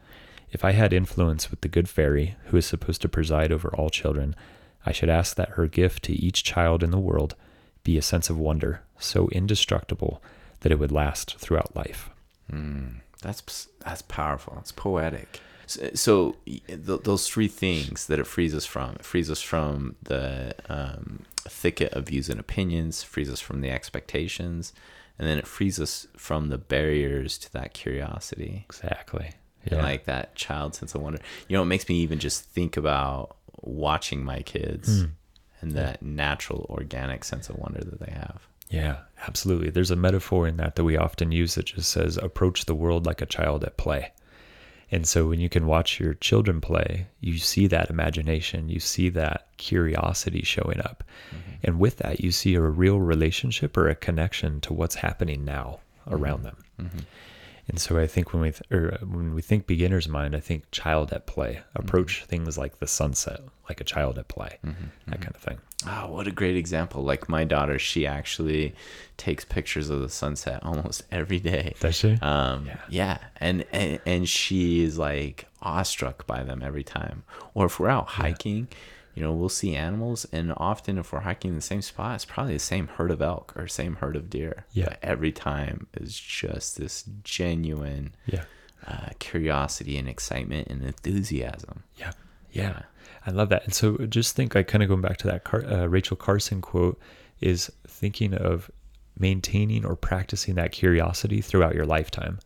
If 0.53 0.65
I 0.65 0.73
had 0.73 0.93
influence 0.93 1.51
with 1.51 1.61
the 1.61 1.69
good 1.69 1.89
fairy, 1.89 2.37
who 2.47 2.57
is 2.57 2.67
supposed 2.67 3.03
to 3.03 3.09
preside 3.09 3.53
over 3.53 3.69
all 3.69 3.91
children, 3.91 4.35
I 4.85 4.93
should 4.93 5.09
ask 5.11 5.37
that 5.37 5.51
her 5.51 5.67
gift 5.67 6.03
to 6.05 6.13
each 6.13 6.43
child 6.43 6.83
in 6.83 6.91
the 6.91 6.99
world 6.99 7.35
be 7.85 7.97
a 7.97 8.03
sense 8.03 8.31
of 8.31 8.39
wonder 8.39 8.83
so 8.99 9.29
indestructible 9.29 10.23
that 10.61 10.73
it 10.73 10.79
would 10.79 10.93
last 10.93 11.37
throughout 11.39 11.75
life. 11.77 12.11
That's 13.23 13.69
that's 13.85 14.03
powerful. 14.03 14.57
It's 14.61 14.73
poetic. 14.73 15.41
So, 15.67 15.91
so 15.95 16.37
th- 16.47 17.03
those 17.05 17.29
three 17.29 17.49
things 17.49 18.07
that 18.07 18.19
it 18.19 18.27
frees 18.27 18.55
us 18.55 18.67
from. 18.67 18.97
It 18.97 19.05
frees 19.05 19.31
us 19.31 19.41
from 19.41 19.97
the 20.03 20.55
um, 20.69 21.25
thicket 21.37 21.93
of 21.93 22.09
views 22.09 22.29
and 22.29 22.41
opinions. 22.41 23.03
Frees 23.03 23.31
us 23.31 23.41
from 23.41 23.61
the 23.61 23.71
expectations, 23.71 24.73
and 25.19 25.29
then 25.29 25.39
it 25.39 25.47
frees 25.47 25.79
us 25.79 26.07
from 26.17 26.49
the 26.49 26.59
barriers 26.59 27.39
to 27.39 27.53
that 27.53 27.73
curiosity. 27.73 28.65
Exactly. 28.69 29.33
And 29.67 29.83
like 29.83 30.05
that 30.05 30.35
child 30.35 30.75
sense 30.75 30.95
of 30.95 31.03
wonder. 31.03 31.21
You 31.49 31.57
know, 31.57 31.63
it 31.63 31.67
makes 31.67 31.89
me 31.89 31.97
even 31.97 32.19
just 32.19 32.45
think 32.45 32.77
about 32.77 33.37
watching 33.63 34.25
my 34.25 34.41
kids 34.41 35.03
hmm. 35.03 35.07
and 35.61 35.73
that 35.73 36.03
natural, 36.03 36.67
organic 36.71 37.25
sense 37.25 37.49
of 37.49 37.57
wonder 37.57 37.81
that 37.81 38.01
they 38.01 38.13
have. 38.13 38.47
Yeah, 38.71 38.99
absolutely. 39.27 39.71
There's 39.71 39.91
a 39.91 39.97
metaphor 39.97 40.47
in 40.47 40.57
that 40.59 40.77
that 40.77 40.85
we 40.85 40.97
often 40.97 41.33
use 41.33 41.57
that 41.57 41.67
just 41.67 41.91
says, 41.91 42.17
approach 42.17 42.65
the 42.65 42.75
world 42.75 43.05
like 43.05 43.21
a 43.21 43.27
child 43.27 43.65
at 43.65 43.77
play. 43.77 44.13
And 44.93 45.07
so 45.07 45.29
when 45.29 45.39
you 45.39 45.49
can 45.49 45.67
watch 45.67 46.01
your 46.01 46.15
children 46.15 46.61
play, 46.61 47.07
you 47.21 47.39
see 47.39 47.69
that 47.69 47.91
imagination, 47.91 48.69
you 48.69 48.81
see 48.81 49.09
that 49.11 49.47
curiosity 49.57 50.43
showing 50.43 50.81
up. 50.81 51.05
Mm-hmm. 51.31 51.51
And 51.63 51.79
with 51.79 51.99
that, 51.99 52.21
you 52.21 52.33
see 52.33 52.55
a 52.55 52.61
real 52.61 52.99
relationship 52.99 53.77
or 53.77 53.89
a 53.89 53.95
connection 53.95 54.61
to 54.63 54.73
what's 54.73 54.97
happening 54.97 55.45
now 55.45 55.79
mm-hmm. 56.01 56.15
around 56.15 56.43
them. 56.43 56.57
Mm-hmm. 56.81 56.99
And 57.71 57.81
so 57.81 57.99
I 58.01 58.09
think 58.09 58.33
when 58.33 58.43
we 58.43 58.51
th- 58.51 58.63
or 58.73 58.95
uh, 58.95 59.07
when 59.07 59.33
we 59.33 59.43
think 59.43 59.69
beginner's 59.69 60.09
mind, 60.09 60.35
I 60.35 60.41
think 60.41 60.65
child 60.73 61.13
at 61.13 61.27
play. 61.27 61.61
Mm-hmm. 61.61 61.83
Approach 61.83 62.25
things 62.25 62.59
like 62.59 62.81
the 62.81 62.89
sunset, 62.89 63.41
like 63.69 63.81
a 63.81 63.85
child 63.85 64.19
at 64.19 64.27
play, 64.27 64.59
mm-hmm. 64.67 64.71
Mm-hmm. 64.71 65.11
that 65.13 65.21
kind 65.21 65.35
of 65.37 65.41
thing. 65.41 65.59
Oh, 65.87 66.09
what 66.11 66.27
a 66.27 66.33
great 66.33 66.57
example. 66.57 67.05
Like 67.05 67.29
my 67.29 67.45
daughter, 67.45 67.79
she 67.79 68.09
actually 68.09 68.75
takes 69.19 69.45
pictures 69.45 69.89
of 69.89 70.01
the 70.01 70.09
sunset 70.09 70.59
almost 70.65 71.05
every 71.13 71.39
day. 71.39 71.75
Does 71.79 71.95
she? 71.95 72.19
Um, 72.21 72.67
Yeah. 72.67 72.81
yeah. 72.89 73.19
And, 73.37 73.65
and, 73.73 74.01
and 74.05 74.29
she 74.29 74.83
is 74.83 74.99
like 74.99 75.47
awestruck 75.63 76.27
by 76.27 76.43
them 76.43 76.63
every 76.63 76.83
time. 76.85 77.23
Or 77.55 77.67
if 77.67 77.79
we're 77.79 77.89
out 77.89 78.09
hiking, 78.09 78.67
you 79.21 79.27
know, 79.27 79.35
we'll 79.35 79.51
see 79.51 79.77
animals. 79.77 80.25
And 80.33 80.55
often 80.57 80.97
if 80.97 81.13
we're 81.13 81.21
hiking 81.21 81.51
in 81.51 81.55
the 81.57 81.61
same 81.61 81.83
spot, 81.83 82.15
it's 82.15 82.25
probably 82.25 82.55
the 82.55 82.59
same 82.59 82.87
herd 82.87 83.11
of 83.11 83.21
elk 83.21 83.53
or 83.55 83.69
same 83.69 83.97
herd 83.97 84.17
of 84.17 84.31
deer. 84.31 84.65
Yeah. 84.73 84.87
But 84.87 84.99
every 85.03 85.31
time 85.31 85.89
is 85.93 86.19
just 86.19 86.79
this 86.79 87.05
genuine 87.23 88.15
yeah. 88.25 88.45
uh, 88.89 89.11
curiosity 89.19 89.99
and 89.99 90.09
excitement 90.09 90.69
and 90.69 90.83
enthusiasm. 90.83 91.83
Yeah, 91.97 92.13
yeah, 92.51 92.85
I 93.27 93.31
love 93.31 93.51
that. 93.51 93.65
And 93.65 93.75
so, 93.75 93.99
just 94.07 94.35
think, 94.35 94.55
like, 94.55 94.69
kind 94.69 94.83
of 94.83 94.89
going 94.89 95.03
back 95.03 95.19
to 95.19 95.27
that 95.27 95.45
Car- 95.45 95.67
uh, 95.67 95.85
Rachel 95.85 96.17
Carson 96.17 96.63
quote, 96.63 96.99
is 97.41 97.71
thinking 97.87 98.33
of 98.33 98.71
maintaining 99.19 99.85
or 99.85 99.97
practicing 99.97 100.55
that 100.55 100.73
curiosity 100.73 101.43
throughout 101.43 101.75
your 101.75 101.85
lifetime, 101.85 102.39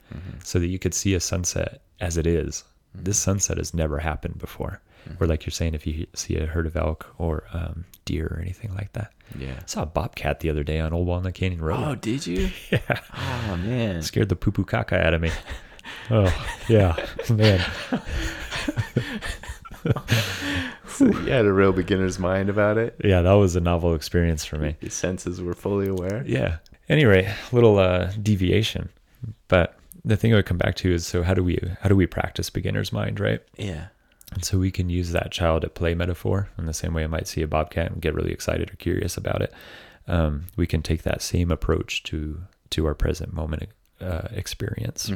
so 0.42 0.58
that 0.58 0.66
you 0.66 0.80
could 0.80 0.94
see 0.94 1.14
a 1.14 1.20
sunset 1.20 1.82
as 2.00 2.16
it 2.16 2.26
is. 2.26 2.64
This 2.92 3.18
sunset 3.18 3.58
has 3.58 3.72
never 3.74 3.98
happened 3.98 4.38
before. 4.38 4.80
Or, 5.20 5.26
like 5.26 5.44
you're 5.46 5.50
saying, 5.52 5.74
if 5.74 5.86
you 5.86 6.06
see 6.14 6.36
a 6.36 6.46
herd 6.46 6.66
of 6.66 6.76
elk 6.76 7.06
or 7.18 7.44
um, 7.52 7.84
deer 8.04 8.26
or 8.26 8.40
anything 8.40 8.74
like 8.74 8.92
that. 8.94 9.12
Yeah. 9.38 9.54
I 9.60 9.66
saw 9.66 9.82
a 9.82 9.86
bobcat 9.86 10.40
the 10.40 10.50
other 10.50 10.62
day 10.64 10.80
on 10.80 10.92
Old 10.92 11.06
Walnut 11.06 11.34
Canyon 11.34 11.60
Road. 11.62 11.82
Oh, 11.84 11.94
did 11.94 12.26
you? 12.26 12.50
yeah, 12.70 13.00
Oh, 13.48 13.56
man. 13.56 14.02
scared 14.02 14.28
the 14.28 14.36
poo 14.36 14.50
poo 14.50 14.64
caca 14.64 15.04
out 15.04 15.14
of 15.14 15.20
me. 15.20 15.30
oh 16.10 16.32
yeah, 16.68 16.96
man. 17.30 17.64
So 20.88 21.06
you 21.06 21.12
had 21.32 21.44
a 21.44 21.52
real 21.52 21.72
beginner's 21.72 22.18
mind 22.20 22.48
about 22.48 22.78
it. 22.78 22.94
Yeah, 23.04 23.20
that 23.22 23.32
was 23.32 23.56
a 23.56 23.60
novel 23.60 23.94
experience 23.94 24.44
for 24.44 24.56
me. 24.58 24.76
Your 24.80 24.90
senses 24.92 25.42
were 25.42 25.52
fully 25.54 25.88
aware. 25.88 26.22
Yeah. 26.24 26.58
Anyway, 26.88 27.34
little 27.50 27.78
uh, 27.78 28.12
deviation, 28.22 28.90
but 29.48 29.76
the 30.04 30.16
thing 30.16 30.32
I 30.32 30.36
would 30.36 30.46
come 30.46 30.56
back 30.58 30.76
to 30.76 30.92
is 30.92 31.04
so 31.04 31.24
how 31.24 31.34
do 31.34 31.42
we 31.42 31.58
how 31.80 31.88
do 31.88 31.96
we 31.96 32.06
practice 32.06 32.48
beginner's 32.48 32.92
mind, 32.92 33.18
right? 33.18 33.40
Yeah. 33.58 33.86
And 34.32 34.44
so 34.44 34.58
we 34.58 34.70
can 34.70 34.88
use 34.90 35.12
that 35.12 35.30
child 35.30 35.64
at 35.64 35.74
play 35.74 35.94
metaphor 35.94 36.48
in 36.58 36.66
the 36.66 36.74
same 36.74 36.94
way 36.94 37.04
I 37.04 37.08
might 37.08 37.28
see 37.28 37.42
a 37.42 37.46
bobcat 37.46 37.92
and 37.92 38.02
get 38.02 38.14
really 38.14 38.32
excited 38.32 38.72
or 38.72 38.76
curious 38.76 39.16
about 39.16 39.42
it. 39.42 39.52
Um, 40.08 40.46
we 40.56 40.66
can 40.66 40.82
take 40.82 41.02
that 41.02 41.22
same 41.22 41.50
approach 41.50 42.02
to 42.04 42.40
to 42.70 42.87
our 42.87 42.94
present 42.94 43.32
moment 43.32 43.68
uh, 44.00 44.28
experience. 44.32 45.08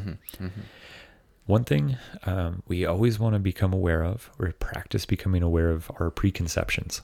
One 1.46 1.64
thing 1.64 1.96
um, 2.26 2.62
we 2.68 2.84
always 2.84 3.18
want 3.18 3.32
to 3.34 3.38
become 3.38 3.72
aware 3.72 4.04
of 4.04 4.30
or 4.38 4.52
practice 4.52 5.06
becoming 5.06 5.42
aware 5.42 5.70
of 5.70 5.90
are 5.98 6.10
preconceptions. 6.10 7.00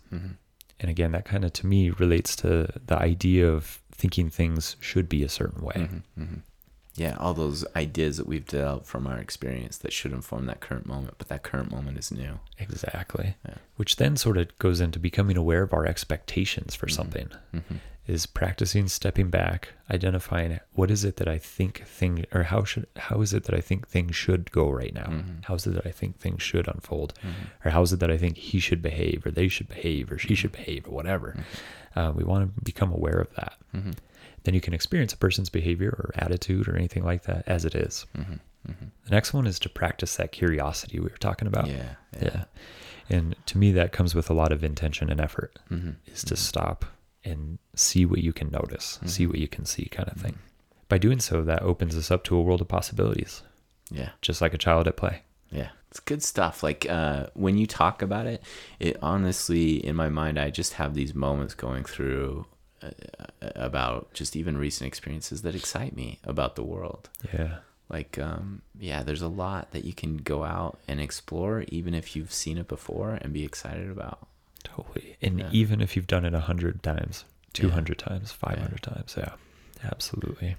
And 0.81 0.90
again, 0.90 1.12
that 1.12 1.25
kind 1.25 1.45
of 1.45 1.53
to 1.55 1.67
me 1.67 1.90
relates 1.90 2.37
to 2.37 2.69
the 2.87 2.99
idea 2.99 3.49
of 3.51 3.81
thinking 3.93 4.29
things 4.29 4.77
should 4.81 5.09
be 5.09 5.23
a 5.23 5.29
certain 5.29 5.62
way. 5.62 5.88
Yeah, 6.97 7.17
all 7.19 7.35
those 7.35 7.65
ideas 7.75 8.19
that 8.19 8.27
we've 8.27 8.47
developed 8.47 8.87
from 8.87 9.07
our 9.07 9.19
experience 9.19 9.79
that 9.79 9.93
should 9.93 10.13
inform 10.13 10.47
that 10.47 10.61
current 10.61 10.87
moment, 10.87 11.15
but 11.19 11.29
that 11.29 11.43
current 11.43 11.71
moment 11.71 11.99
is 11.99 12.13
new. 12.13 12.39
Exactly. 12.59 13.35
Yeah. 13.49 13.57
Which 13.77 13.97
then 13.97 14.17
sort 14.17 14.37
of 14.39 14.57
goes 14.59 14.81
into 14.81 14.99
becoming 15.01 15.37
aware 15.37 15.63
of 15.63 15.73
our 15.75 15.87
expectations 15.87 16.75
for 16.75 16.89
something. 16.89 17.31
Mm-hmm. 17.55 17.77
Is 18.07 18.27
practicing 18.27 18.87
stepping 18.89 19.31
back, 19.31 19.71
identifying 19.91 20.61
what 20.75 20.91
is 20.91 21.05
it 21.07 21.17
that 21.17 21.27
I 21.27 21.39
think 21.39 21.85
thing 21.87 22.27
or 22.35 22.43
how 22.43 22.63
should 22.63 22.87
how 22.97 23.23
is 23.23 23.33
it 23.33 23.45
that 23.45 23.55
I 23.55 23.63
think 23.63 23.89
things 23.89 24.15
should 24.15 24.53
go 24.53 24.69
right 24.71 24.93
now? 24.93 25.07
Mm-hmm. 25.07 25.41
How 25.45 25.55
is 25.55 25.67
it 25.67 25.71
that 25.71 25.87
I 25.87 25.91
think 25.91 26.19
things 26.19 26.43
should 26.43 26.69
unfold? 26.69 27.15
Or 27.65 27.71
how 27.71 27.81
is 27.81 27.95
it 27.95 28.01
that 28.01 28.11
I 28.11 28.19
think 28.19 28.37
he 28.37 28.61
should 28.61 28.83
behave 28.83 29.25
or 29.25 29.31
they 29.31 29.49
should 29.49 29.69
behave 29.69 30.13
or 30.13 30.17
Mm-hmm. 30.17 30.29
she 30.29 30.35
should 30.35 30.53
behave 30.53 30.87
or 30.87 30.91
whatever? 30.91 31.43
Uh, 31.97 32.13
we 32.15 32.25
want 32.25 32.55
to 32.55 32.63
become 32.63 32.93
aware 32.93 33.19
of 33.19 33.35
that. 33.37 33.55
Mm-hmm. 34.45 34.51
Then 34.51 34.55
you 34.55 34.61
can 34.61 34.75
experience 34.75 35.13
a 35.13 35.17
person's 35.17 35.49
behavior 35.51 35.91
or 35.91 36.11
attitude 36.15 36.69
or 36.69 36.77
anything 36.77 37.03
like 37.05 37.23
that 37.25 37.45
as 37.47 37.65
it 37.65 37.75
is. 37.75 38.07
The 39.07 39.11
next 39.11 39.33
one 39.35 39.47
is 39.47 39.59
to 39.61 39.69
practice 39.69 40.17
that 40.17 40.33
curiosity 40.33 40.99
we 40.99 41.05
were 41.11 41.19
talking 41.19 41.47
about. 41.49 41.69
Yeah, 41.69 41.95
yeah. 42.15 42.23
Yeah. 42.23 42.45
And 43.11 43.37
to 43.47 43.59
me, 43.59 43.73
that 43.73 43.93
comes 43.93 44.15
with 44.15 44.31
a 44.31 44.35
lot 44.35 44.53
of 44.53 44.65
intention 44.65 45.11
and 45.11 45.21
effort 45.21 45.59
Mm-hmm. 45.71 45.91
is 46.07 46.25
to 46.25 46.37
stop 46.37 46.85
and 47.25 47.59
see 47.75 48.07
what 48.07 48.21
you 48.23 48.33
can 48.33 48.51
notice, 48.51 48.99
see 49.07 49.27
what 49.27 49.39
you 49.39 49.49
can 49.49 49.65
see, 49.67 49.87
kind 49.87 50.09
of 50.09 50.17
thing. 50.19 50.39
By 50.89 50.99
doing 50.99 51.21
so, 51.21 51.43
that 51.43 51.63
opens 51.63 51.97
us 51.97 52.11
up 52.11 52.25
to 52.25 52.37
a 52.37 52.41
world 52.43 52.61
of 52.63 52.69
possibilities, 52.69 53.43
Yeah. 53.91 54.11
just 54.23 54.41
like 54.43 54.55
a 54.55 54.59
child 54.59 54.87
at 54.89 54.97
play. 54.97 55.23
Yeah, 55.51 55.69
it's 55.91 56.01
good 56.01 56.23
stuff. 56.23 56.63
Like 56.63 56.87
uh, 56.89 57.27
when 57.35 57.57
you 57.59 57.67
talk 57.67 58.01
about 58.03 58.27
it, 58.27 58.43
it 58.81 58.97
honestly, 59.03 59.85
in 59.85 59.95
my 59.97 60.09
mind, 60.09 60.39
I 60.39 60.51
just 60.51 60.75
have 60.75 60.95
these 60.95 61.15
moments 61.15 61.55
going 61.55 61.85
through 61.85 62.47
about 63.40 64.12
just 64.14 64.37
even 64.37 64.57
recent 64.57 64.87
experiences 64.88 65.42
that 65.42 65.55
excite 65.55 65.94
me 65.97 66.18
about 66.25 66.57
the 66.57 66.62
world. 66.64 67.09
Yeah. 67.33 67.59
Like, 67.88 68.18
um, 68.18 68.62
yeah, 68.79 69.03
there's 69.03 69.23
a 69.23 69.29
lot 69.29 69.73
that 69.73 69.85
you 69.85 69.92
can 69.92 70.16
go 70.16 70.42
out 70.44 70.79
and 70.88 71.01
explore, 71.01 71.64
even 71.68 71.94
if 71.94 72.16
you've 72.16 72.33
seen 72.33 72.57
it 72.59 72.66
before, 72.68 73.18
and 73.20 73.33
be 73.33 73.44
excited 73.44 73.90
about. 73.90 74.27
Totally. 74.62 75.16
And 75.20 75.40
Yeah. 75.40 75.49
even 75.53 75.81
if 75.81 75.94
you've 75.94 76.07
done 76.07 76.25
it 76.25 76.33
a 76.35 76.40
hundred 76.40 76.83
times, 76.83 77.25
two 77.53 77.70
hundred 77.70 77.99
times, 77.99 78.33
five 78.33 78.59
hundred 78.59 78.83
times, 78.83 79.14
yeah, 79.18 79.35
absolutely. 79.85 80.57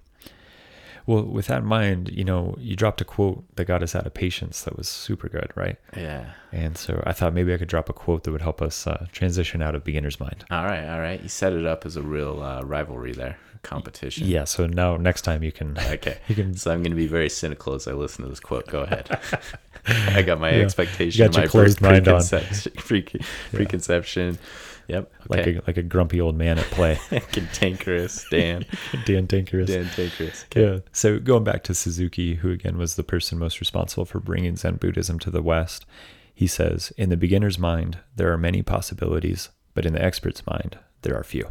Well, 1.08 1.24
with 1.24 1.48
that 1.48 1.60
in 1.60 1.66
mind, 1.66 2.10
you 2.12 2.24
know, 2.24 2.56
you 2.58 2.76
dropped 2.76 3.00
a 3.00 3.06
quote 3.06 3.44
that 3.58 3.66
got 3.66 3.84
us 3.84 3.94
out 3.96 4.06
of 4.08 4.14
patience 4.16 4.64
that 4.64 4.76
was 4.76 4.88
super 4.88 5.30
good, 5.30 5.52
right? 5.56 5.78
Yeah. 5.96 6.32
And 6.52 6.78
so 6.78 7.04
I 7.06 7.12
thought 7.14 7.34
maybe 7.34 7.54
I 7.54 7.58
could 7.58 7.68
drop 7.68 7.90
a 7.90 7.94
quote 7.94 8.24
that 8.24 8.32
would 8.32 8.42
help 8.42 8.62
us 8.62 8.88
uh, 8.88 9.06
transition 9.12 9.62
out 9.62 9.76
of 9.76 9.84
beginner's 9.84 10.20
mind. 10.20 10.46
All 10.50 10.66
right, 10.66 10.88
all 10.90 11.00
right. 11.00 11.22
You 11.22 11.30
set 11.30 11.54
it 11.54 11.66
up 11.66 11.86
as 11.86 11.96
a 11.96 12.02
real 12.02 12.42
uh, 12.42 12.62
rivalry 12.64 13.14
there, 13.14 13.38
competition. 13.62 14.26
Yeah. 14.28 14.46
So 14.46 14.66
now 14.66 14.98
next 14.98 15.22
time 15.22 15.44
you 15.44 15.52
can. 15.52 15.78
Okay. 15.96 16.18
You 16.28 16.34
can. 16.36 16.56
So 16.56 16.72
I'm 16.72 16.80
going 16.82 16.92
to 16.92 16.96
be 16.98 17.08
very 17.08 17.30
cynical 17.30 17.74
as 17.76 17.88
I 17.88 17.92
listen 17.94 18.24
to 18.24 18.30
this 18.30 18.40
quote. 18.40 18.66
Go 18.68 18.82
ahead. 18.82 19.08
I 19.88 20.24
got 20.24 20.40
my 20.40 20.50
Yeah. 20.56 20.64
expectation, 20.64 21.22
You 21.24 21.30
got 21.30 21.38
my 21.42 21.48
closed 21.48 21.82
mind 21.82 22.08
on. 22.08 22.22
preconception, 22.24 22.72
pre- 22.78 23.04
preconception. 23.54 24.40
Yep. 24.88 25.12
Like 25.30 25.48
a 25.48 25.62
like 25.68 25.78
a 25.78 25.84
grumpy 25.84 26.22
old 26.22 26.36
man 26.36 26.58
at 26.60 26.66
play, 26.66 27.00
cantankerous 27.32 28.26
Dan. 28.30 28.66
Dan 29.06 29.28
Tankerous. 29.28 29.68
Dan 29.68 29.86
Tankerous. 29.86 30.46
Okay. 30.46 30.62
Yeah. 30.62 30.80
So 30.92 31.20
going 31.20 31.44
back 31.44 31.64
to 31.64 31.74
Suzuki, 31.74 32.36
who 32.36 32.52
again 32.52 32.78
was 32.78 32.96
the 32.96 33.04
person 33.04 33.40
most 33.40 33.60
responsible 33.60 34.06
for 34.06 34.20
bringing 34.20 34.56
Zen 34.56 34.76
Buddhism 34.76 35.20
to 35.20 35.32
the 35.32 35.42
West, 35.42 35.86
he 36.34 36.48
says, 36.48 36.92
"In 36.98 37.10
the 37.10 37.18
beginner's 37.18 37.58
mind, 37.58 38.00
there 38.16 38.32
are 38.32 38.38
many 38.38 38.62
possibilities, 38.62 39.50
but 39.74 39.86
in 39.86 39.94
the 39.94 40.04
expert's 40.04 40.46
mind, 40.46 40.78
there 41.02 41.18
are 41.18 41.24
few." 41.24 41.50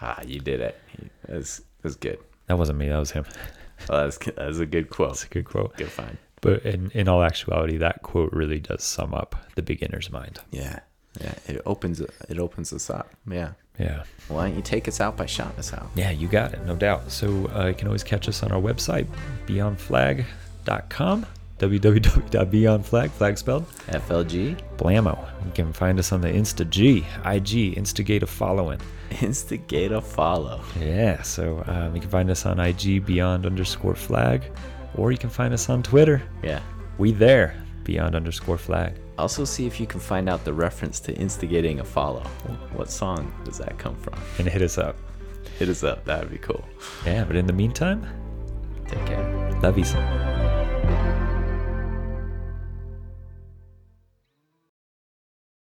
Ah, 0.00 0.20
you 0.26 0.40
did 0.40 0.60
it. 0.60 0.80
That's 1.28 1.62
that's 1.82 1.96
good. 1.96 2.18
That 2.46 2.58
wasn't 2.58 2.78
me. 2.78 2.88
That 2.88 2.98
was 2.98 3.12
him. 3.12 3.24
Well, 3.88 4.04
that's 4.04 4.16
that's 4.36 4.58
a 4.58 4.66
good 4.66 4.90
quote. 4.90 5.08
That's 5.08 5.24
a 5.24 5.28
good 5.28 5.44
quote. 5.44 5.76
Good 5.76 5.90
find. 5.90 6.16
But 6.40 6.64
in 6.64 6.92
in 6.92 7.08
all 7.08 7.24
actuality, 7.24 7.78
that 7.78 8.02
quote 8.02 8.32
really 8.32 8.60
does 8.60 8.84
sum 8.84 9.12
up 9.12 9.34
the 9.56 9.62
beginner's 9.62 10.08
mind. 10.08 10.38
Yeah. 10.52 10.80
Yeah. 11.20 11.34
It 11.46 11.62
opens 11.66 12.00
it 12.00 12.38
opens 12.38 12.72
us 12.72 12.88
up. 12.90 13.10
Yeah. 13.30 13.52
Yeah. 13.78 14.04
Why 14.28 14.46
don't 14.48 14.56
you 14.56 14.62
take 14.62 14.86
us 14.88 15.00
out 15.00 15.16
by 15.16 15.26
shouting 15.26 15.58
us 15.58 15.72
out? 15.72 15.88
Yeah, 15.94 16.10
you 16.10 16.28
got 16.28 16.52
it, 16.52 16.64
no 16.66 16.76
doubt. 16.76 17.10
So 17.10 17.48
uh, 17.54 17.66
you 17.68 17.74
can 17.74 17.86
always 17.88 18.04
catch 18.04 18.28
us 18.28 18.42
on 18.42 18.52
our 18.52 18.60
website, 18.60 19.06
beyondflag.com, 19.46 21.26
www.beyondflag, 21.58 23.10
flag 23.10 23.38
spelled, 23.38 23.68
FLG. 23.88 24.60
blammo. 24.76 25.28
You 25.46 25.52
can 25.52 25.72
find 25.72 25.98
us 25.98 26.12
on 26.12 26.20
the 26.20 26.28
Insta 26.28 26.68
G, 26.68 27.06
IG, 27.24 27.76
instigate 27.76 28.22
a 28.22 28.26
following. 28.26 28.78
Instigate 29.20 29.92
a 29.92 30.00
follow. 30.00 30.62
Yeah, 30.80 31.22
so 31.22 31.62
um, 31.66 31.94
you 31.94 32.00
can 32.00 32.10
find 32.10 32.30
us 32.30 32.46
on 32.46 32.60
IG, 32.60 33.04
beyond 33.04 33.46
underscore 33.46 33.94
flag, 33.94 34.42
or 34.96 35.12
you 35.12 35.18
can 35.18 35.30
find 35.30 35.52
us 35.54 35.68
on 35.68 35.82
Twitter. 35.82 36.22
Yeah. 36.42 36.60
We 36.98 37.12
there, 37.12 37.54
beyond 37.84 38.14
underscore 38.14 38.58
flag. 38.58 38.94
Also, 39.18 39.44
see 39.44 39.66
if 39.66 39.78
you 39.78 39.86
can 39.86 40.00
find 40.00 40.28
out 40.28 40.44
the 40.44 40.52
reference 40.52 40.98
to 41.00 41.14
instigating 41.14 41.80
a 41.80 41.84
follow. 41.84 42.22
What 42.74 42.90
song 42.90 43.32
does 43.44 43.58
that 43.58 43.78
come 43.78 43.94
from? 43.96 44.14
And 44.38 44.48
hit 44.48 44.62
us 44.62 44.78
up. 44.78 44.96
Hit 45.58 45.68
us 45.68 45.84
up. 45.84 46.04
That 46.06 46.20
would 46.20 46.30
be 46.32 46.38
cool. 46.38 46.64
Yeah, 47.04 47.24
but 47.24 47.36
in 47.36 47.46
the 47.46 47.52
meantime, 47.52 48.06
Take 48.88 49.04
care. 49.06 49.58
love 49.62 49.78
you. 49.78 49.84